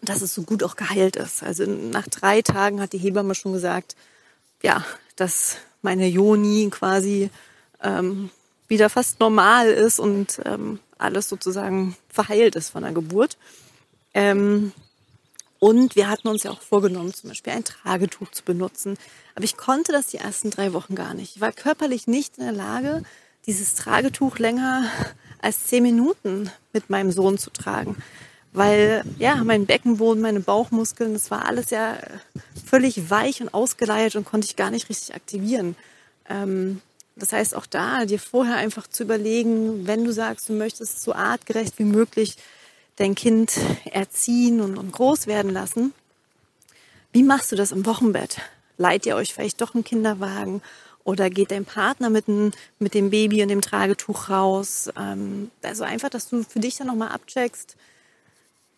[0.02, 1.42] dass es so gut auch geheilt ist.
[1.42, 3.96] Also nach drei Tagen hat die Hebamme schon gesagt,
[4.62, 4.84] ja,
[5.16, 7.30] dass meine Joni quasi
[7.82, 8.30] ähm,
[8.68, 13.36] wieder fast normal ist und ähm, alles sozusagen verheilt ist von der Geburt.
[14.14, 14.72] Ähm,
[15.58, 18.98] und wir hatten uns ja auch vorgenommen, zum Beispiel ein Tragetuch zu benutzen.
[19.34, 21.36] Aber ich konnte das die ersten drei Wochen gar nicht.
[21.36, 23.04] Ich war körperlich nicht in der Lage,
[23.46, 24.84] dieses Tragetuch länger
[25.42, 27.96] als zehn Minuten mit meinem Sohn zu tragen.
[28.54, 31.98] Weil, ja, mein Beckenboden, meine Bauchmuskeln, das war alles ja
[32.66, 35.74] völlig weich und ausgeleiert und konnte ich gar nicht richtig aktivieren.
[36.28, 36.80] Ähm,
[37.16, 41.14] das heißt, auch da, dir vorher einfach zu überlegen, wenn du sagst, du möchtest so
[41.14, 42.36] artgerecht wie möglich
[42.96, 43.52] dein Kind
[43.90, 45.92] erziehen und, und groß werden lassen.
[47.12, 48.38] Wie machst du das im Wochenbett?
[48.78, 50.62] Leiht ihr euch vielleicht doch einen Kinderwagen
[51.04, 54.90] oder geht dein Partner mit, dem, mit dem Baby und dem Tragetuch raus?
[54.98, 57.76] Ähm, also einfach, dass du für dich dann nochmal abcheckst,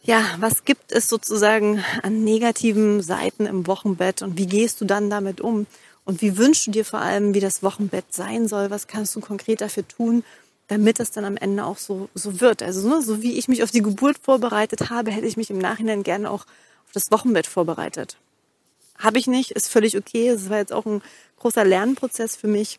[0.02, 5.08] ja, was gibt es sozusagen an negativen Seiten im Wochenbett und wie gehst du dann
[5.08, 5.66] damit um?
[6.04, 8.70] Und wie wünschst du dir vor allem, wie das Wochenbett sein soll?
[8.70, 10.22] Was kannst du konkret dafür tun,
[10.68, 12.62] damit es dann am Ende auch so, so wird.
[12.62, 15.58] Also ne, so wie ich mich auf die Geburt vorbereitet habe, hätte ich mich im
[15.58, 18.16] Nachhinein gerne auch auf das Wochenbett vorbereitet.
[18.98, 20.28] Habe ich nicht, ist völlig okay.
[20.28, 21.02] Es war jetzt auch ein
[21.38, 22.78] großer Lernprozess für mich.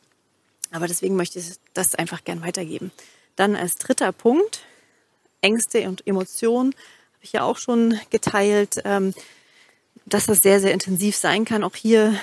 [0.71, 2.91] Aber deswegen möchte ich das einfach gern weitergeben.
[3.35, 4.61] Dann als dritter Punkt,
[5.41, 6.73] Ängste und Emotionen,
[7.13, 9.13] habe ich ja auch schon geteilt, ähm,
[10.05, 11.63] dass das sehr, sehr intensiv sein kann.
[11.63, 12.17] Auch hier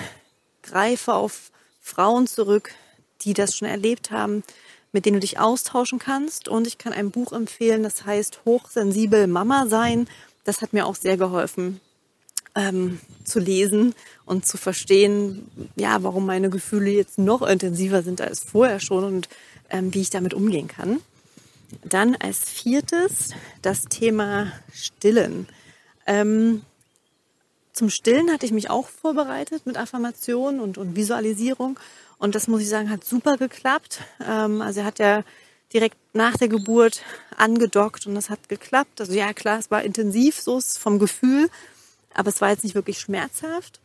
[0.61, 2.73] greife auf Frauen zurück,
[3.21, 4.43] die das schon erlebt haben,
[4.91, 6.47] mit denen du dich austauschen kannst.
[6.47, 10.07] Und ich kann ein Buch empfehlen, das heißt Hochsensibel Mama sein.
[10.43, 11.79] Das hat mir auch sehr geholfen
[12.55, 13.95] ähm, zu lesen
[14.25, 19.29] und zu verstehen, ja, warum meine Gefühle jetzt noch intensiver sind als vorher schon und
[19.69, 20.99] ähm, wie ich damit umgehen kann.
[21.83, 23.29] Dann als viertes
[23.61, 25.47] das Thema Stillen.
[26.05, 26.61] Ähm,
[27.73, 31.79] zum Stillen hatte ich mich auch vorbereitet mit Affirmation und, und Visualisierung.
[32.19, 34.01] Und das muss ich sagen, hat super geklappt.
[34.25, 35.23] Ähm, also er hat ja
[35.73, 37.01] direkt nach der Geburt
[37.35, 39.01] angedockt und das hat geklappt.
[39.01, 41.49] Also ja, klar, es war intensiv, so ist es vom Gefühl,
[42.13, 43.79] aber es war jetzt nicht wirklich schmerzhaft.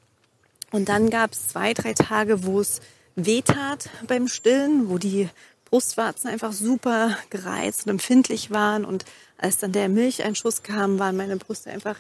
[0.70, 2.81] Und dann gab es zwei, drei Tage, wo es
[3.16, 5.29] wehtat beim Stillen, wo die
[5.64, 8.85] Brustwarzen einfach super gereizt und empfindlich waren.
[8.85, 9.05] Und
[9.39, 11.97] als dann der Milcheinschuss kam, waren meine Brüste einfach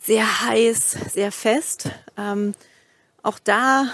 [0.00, 1.90] sehr heiß, sehr fest.
[2.16, 2.54] Ähm,
[3.22, 3.86] auch da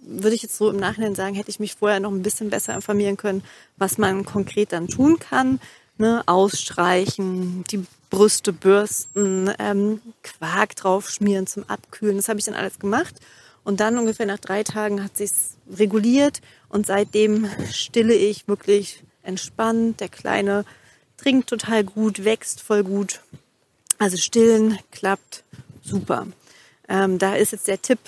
[0.00, 2.74] würde ich jetzt so im Nachhinein sagen, hätte ich mich vorher noch ein bisschen besser
[2.74, 3.44] informieren können,
[3.76, 5.60] was man konkret dann tun kann.
[5.98, 6.22] Ne?
[6.26, 12.16] Ausstreichen, die Brüste bürsten, ähm, Quark draufschmieren zum Abkühlen.
[12.16, 13.14] Das habe ich dann alles gemacht.
[13.62, 20.00] Und dann ungefähr nach drei Tagen hat sich's reguliert und seitdem stille ich wirklich entspannt.
[20.00, 20.64] Der Kleine
[21.16, 23.20] trinkt total gut, wächst voll gut.
[23.98, 25.44] Also stillen klappt
[25.82, 26.26] super.
[26.88, 28.00] Ähm, da ist jetzt der Tipp,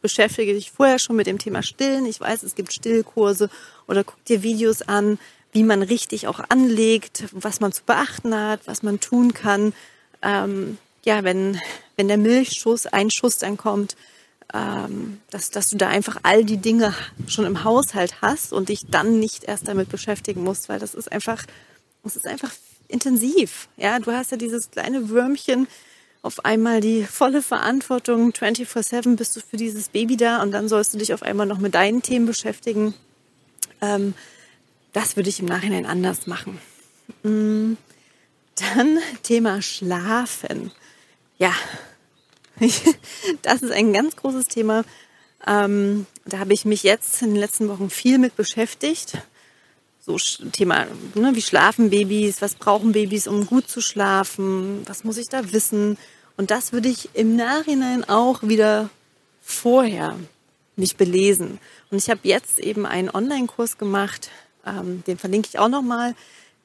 [0.00, 2.06] beschäftige dich vorher schon mit dem Thema Stillen.
[2.06, 3.50] Ich weiß, es gibt Stillkurse
[3.88, 5.18] oder guck dir Videos an,
[5.52, 9.74] wie man richtig auch anlegt, was man zu beachten hat, was man tun kann.
[10.22, 11.60] Ähm, ja, wenn,
[11.96, 13.96] wenn der Milchschuss, ein Schuss dann kommt,
[14.54, 16.94] ähm, dass, dass du da einfach all die Dinge
[17.26, 21.10] schon im Haushalt hast und dich dann nicht erst damit beschäftigen musst, weil das ist
[21.10, 21.44] einfach,
[22.02, 22.52] das ist einfach
[22.88, 23.68] intensiv.
[23.76, 25.68] Ja, du hast ja dieses kleine Würmchen,
[26.22, 30.94] auf einmal die volle Verantwortung, 24-7 bist du für dieses Baby da und dann sollst
[30.94, 32.94] du dich auf einmal noch mit deinen Themen beschäftigen.
[33.80, 34.14] Ähm,
[34.92, 36.60] das würde ich im Nachhinein anders machen.
[37.22, 37.74] Mm,
[38.54, 40.70] dann Thema Schlafen.
[41.38, 41.54] Ja,
[43.42, 44.84] das ist ein ganz großes Thema.
[45.46, 49.18] Ähm, da habe ich mich jetzt in den letzten Wochen viel mit beschäftigt.
[50.04, 50.16] So
[50.50, 55.28] Thema, ne, wie schlafen Babys, was brauchen Babys, um gut zu schlafen, was muss ich
[55.28, 55.96] da wissen.
[56.36, 58.90] Und das würde ich im Nachhinein auch wieder
[59.42, 60.18] vorher
[60.76, 61.58] mich belesen.
[61.90, 64.30] Und ich habe jetzt eben einen Online-Kurs gemacht,
[64.66, 66.14] ähm, den verlinke ich auch nochmal,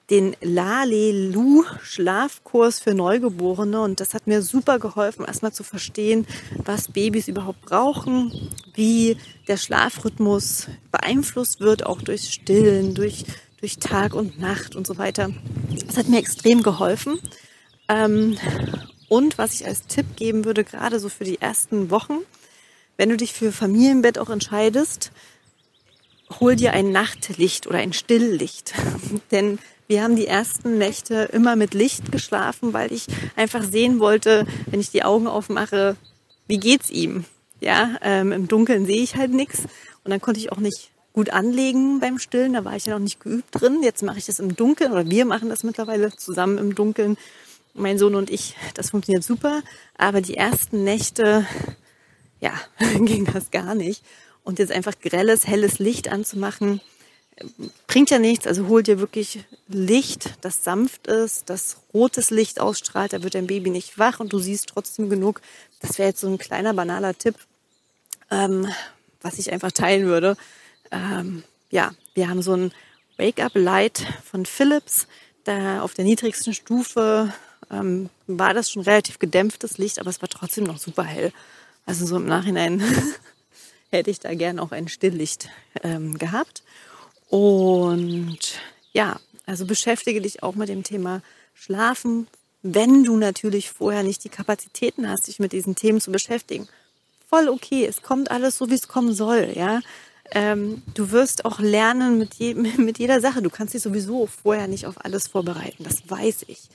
[0.09, 6.25] den Lalelu Schlafkurs für Neugeborene und das hat mir super geholfen, erstmal zu verstehen,
[6.63, 8.31] was Babys überhaupt brauchen,
[8.73, 9.17] wie
[9.47, 13.25] der Schlafrhythmus beeinflusst wird, auch durch Stillen, durch,
[13.59, 15.29] durch Tag und Nacht und so weiter.
[15.85, 17.19] Das hat mir extrem geholfen.
[17.89, 18.37] Ähm,
[19.09, 22.19] und was ich als Tipp geben würde, gerade so für die ersten Wochen,
[22.97, 25.11] wenn du dich für Familienbett auch entscheidest,
[26.39, 28.73] hol dir ein Nachtlicht oder ein Stilllicht.
[29.31, 33.05] Denn wir haben die ersten Nächte immer mit Licht geschlafen, weil ich
[33.35, 35.95] einfach sehen wollte, wenn ich die Augen aufmache,
[36.47, 37.25] wie geht's ihm?
[37.59, 39.61] Ja, ähm, im Dunkeln sehe ich halt nichts
[40.03, 42.53] und dann konnte ich auch nicht gut anlegen beim Stillen.
[42.53, 43.81] Da war ich ja noch nicht geübt drin.
[43.81, 47.17] Jetzt mache ich das im Dunkeln oder wir machen das mittlerweile zusammen im Dunkeln.
[47.73, 49.61] Mein Sohn und ich, das funktioniert super.
[49.97, 51.45] Aber die ersten Nächte,
[52.39, 52.51] ja,
[52.99, 54.03] ging das gar nicht.
[54.47, 56.79] Und jetzt einfach grelles, helles Licht anzumachen,
[57.85, 58.47] bringt ja nichts.
[58.47, 63.11] Also hol dir wirklich Licht, das sanft ist, das rotes Licht ausstrahlt.
[63.11, 65.41] Da wird dein Baby nicht wach und du siehst trotzdem genug.
[65.81, 67.35] Das wäre jetzt so ein kleiner banaler Tipp,
[68.31, 68.65] ähm,
[69.21, 70.37] was ich einfach teilen würde.
[70.91, 72.71] Ähm, ja, wir haben so ein
[73.17, 75.07] Wake-up-Light von Philips.
[75.43, 77.33] Da auf der niedrigsten Stufe
[77.69, 81.33] ähm, war das schon relativ gedämpftes Licht, aber es war trotzdem noch super hell.
[81.85, 82.81] Also so im Nachhinein
[83.89, 85.49] hätte ich da gern auch ein Stilllicht
[85.83, 86.63] ähm, gehabt.
[87.29, 88.39] Und
[88.93, 91.21] ja, also beschäftige dich auch mit dem Thema
[91.53, 92.27] Schlafen,
[92.63, 96.67] wenn du natürlich vorher nicht die Kapazitäten hast, dich mit diesen Themen zu beschäftigen.
[97.29, 99.81] Voll okay, es kommt alles so, wie es kommen soll, ja.
[100.31, 103.41] Ähm, du wirst auch lernen mit, je, mit jeder Sache.
[103.41, 106.69] Du kannst dich sowieso vorher nicht auf alles vorbereiten, das weiß ich.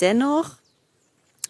[0.00, 0.56] Dennoch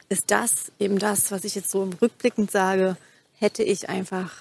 [0.09, 2.97] ist das eben das, was ich jetzt so rückblickend sage,
[3.35, 4.33] hätte ich einfach,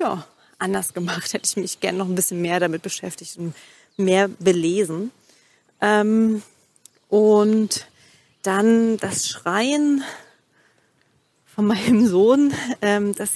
[0.00, 0.26] ja,
[0.58, 3.54] anders gemacht, hätte ich mich gerne noch ein bisschen mehr damit beschäftigt und
[3.96, 5.10] mehr belesen.
[5.80, 6.42] Ähm,
[7.08, 7.86] und
[8.42, 10.02] dann das Schreien
[11.46, 13.30] von meinem Sohn, ähm, das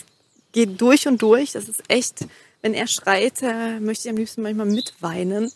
[0.53, 1.53] geht durch und durch.
[1.53, 2.27] Das ist echt,
[2.63, 5.53] wenn er schreit, äh, möchte ich am liebsten manchmal mitweinen.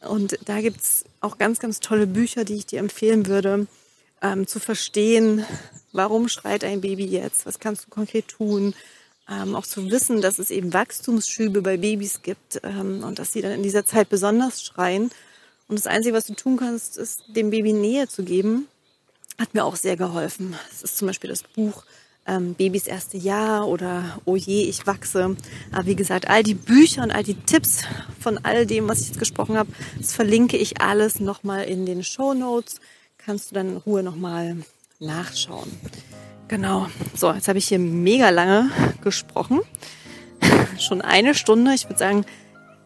[0.00, 3.66] Und da gibt's auch ganz, ganz tolle Bücher, die ich dir empfehlen würde,
[4.22, 5.44] ähm, zu verstehen,
[5.92, 8.74] warum schreit ein Baby jetzt, was kannst du konkret tun,
[9.30, 13.40] ähm, auch zu wissen, dass es eben Wachstumsschübe bei Babys gibt ähm, und dass sie
[13.40, 15.10] dann in dieser Zeit besonders schreien.
[15.68, 18.68] Und das Einzige, was du tun kannst, ist dem Baby Nähe zu geben.
[19.38, 20.54] Hat mir auch sehr geholfen.
[20.70, 21.84] Das ist zum Beispiel das Buch
[22.26, 25.36] ähm, Babys erste Jahr oder Oh je, ich wachse.
[25.72, 27.84] Aber wie gesagt, all die Bücher und all die Tipps
[28.20, 32.04] von all dem, was ich jetzt gesprochen habe, das verlinke ich alles nochmal in den
[32.04, 32.76] Show Notes.
[33.18, 34.58] Kannst du dann in Ruhe nochmal
[35.00, 35.70] nachschauen.
[36.48, 36.88] Genau.
[37.14, 38.70] So, jetzt habe ich hier mega lange
[39.02, 39.60] gesprochen.
[40.78, 41.72] Schon eine Stunde.
[41.74, 42.26] Ich würde sagen,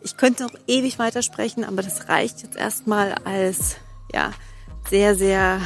[0.03, 3.77] ich könnte noch ewig weitersprechen, aber das reicht jetzt erstmal als
[4.13, 4.31] ja
[4.89, 5.61] sehr, sehr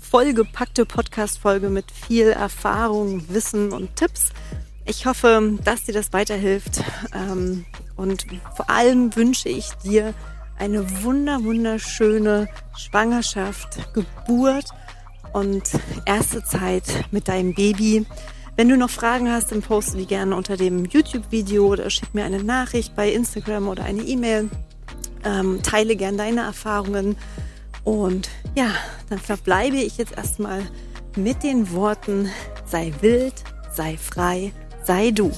[0.00, 4.30] vollgepackte Podcast-Folge mit viel Erfahrung, Wissen und Tipps.
[4.84, 6.82] Ich hoffe, dass dir das weiterhilft.
[7.14, 7.64] Ähm,
[7.96, 8.26] und
[8.56, 10.14] vor allem wünsche ich dir
[10.58, 14.66] eine wunder, wunderschöne Schwangerschaft, Geburt
[15.32, 15.62] und
[16.06, 18.06] erste Zeit mit deinem Baby.
[18.56, 22.24] Wenn du noch Fragen hast, dann poste die gerne unter dem YouTube-Video oder schick mir
[22.24, 24.50] eine Nachricht bei Instagram oder eine E-Mail.
[25.24, 27.16] Ähm, teile gerne deine Erfahrungen.
[27.84, 28.70] Und ja,
[29.08, 30.62] dann verbleibe ich jetzt erstmal
[31.16, 32.28] mit den Worten,
[32.66, 33.34] sei wild,
[33.72, 34.52] sei frei,
[34.84, 35.30] sei du.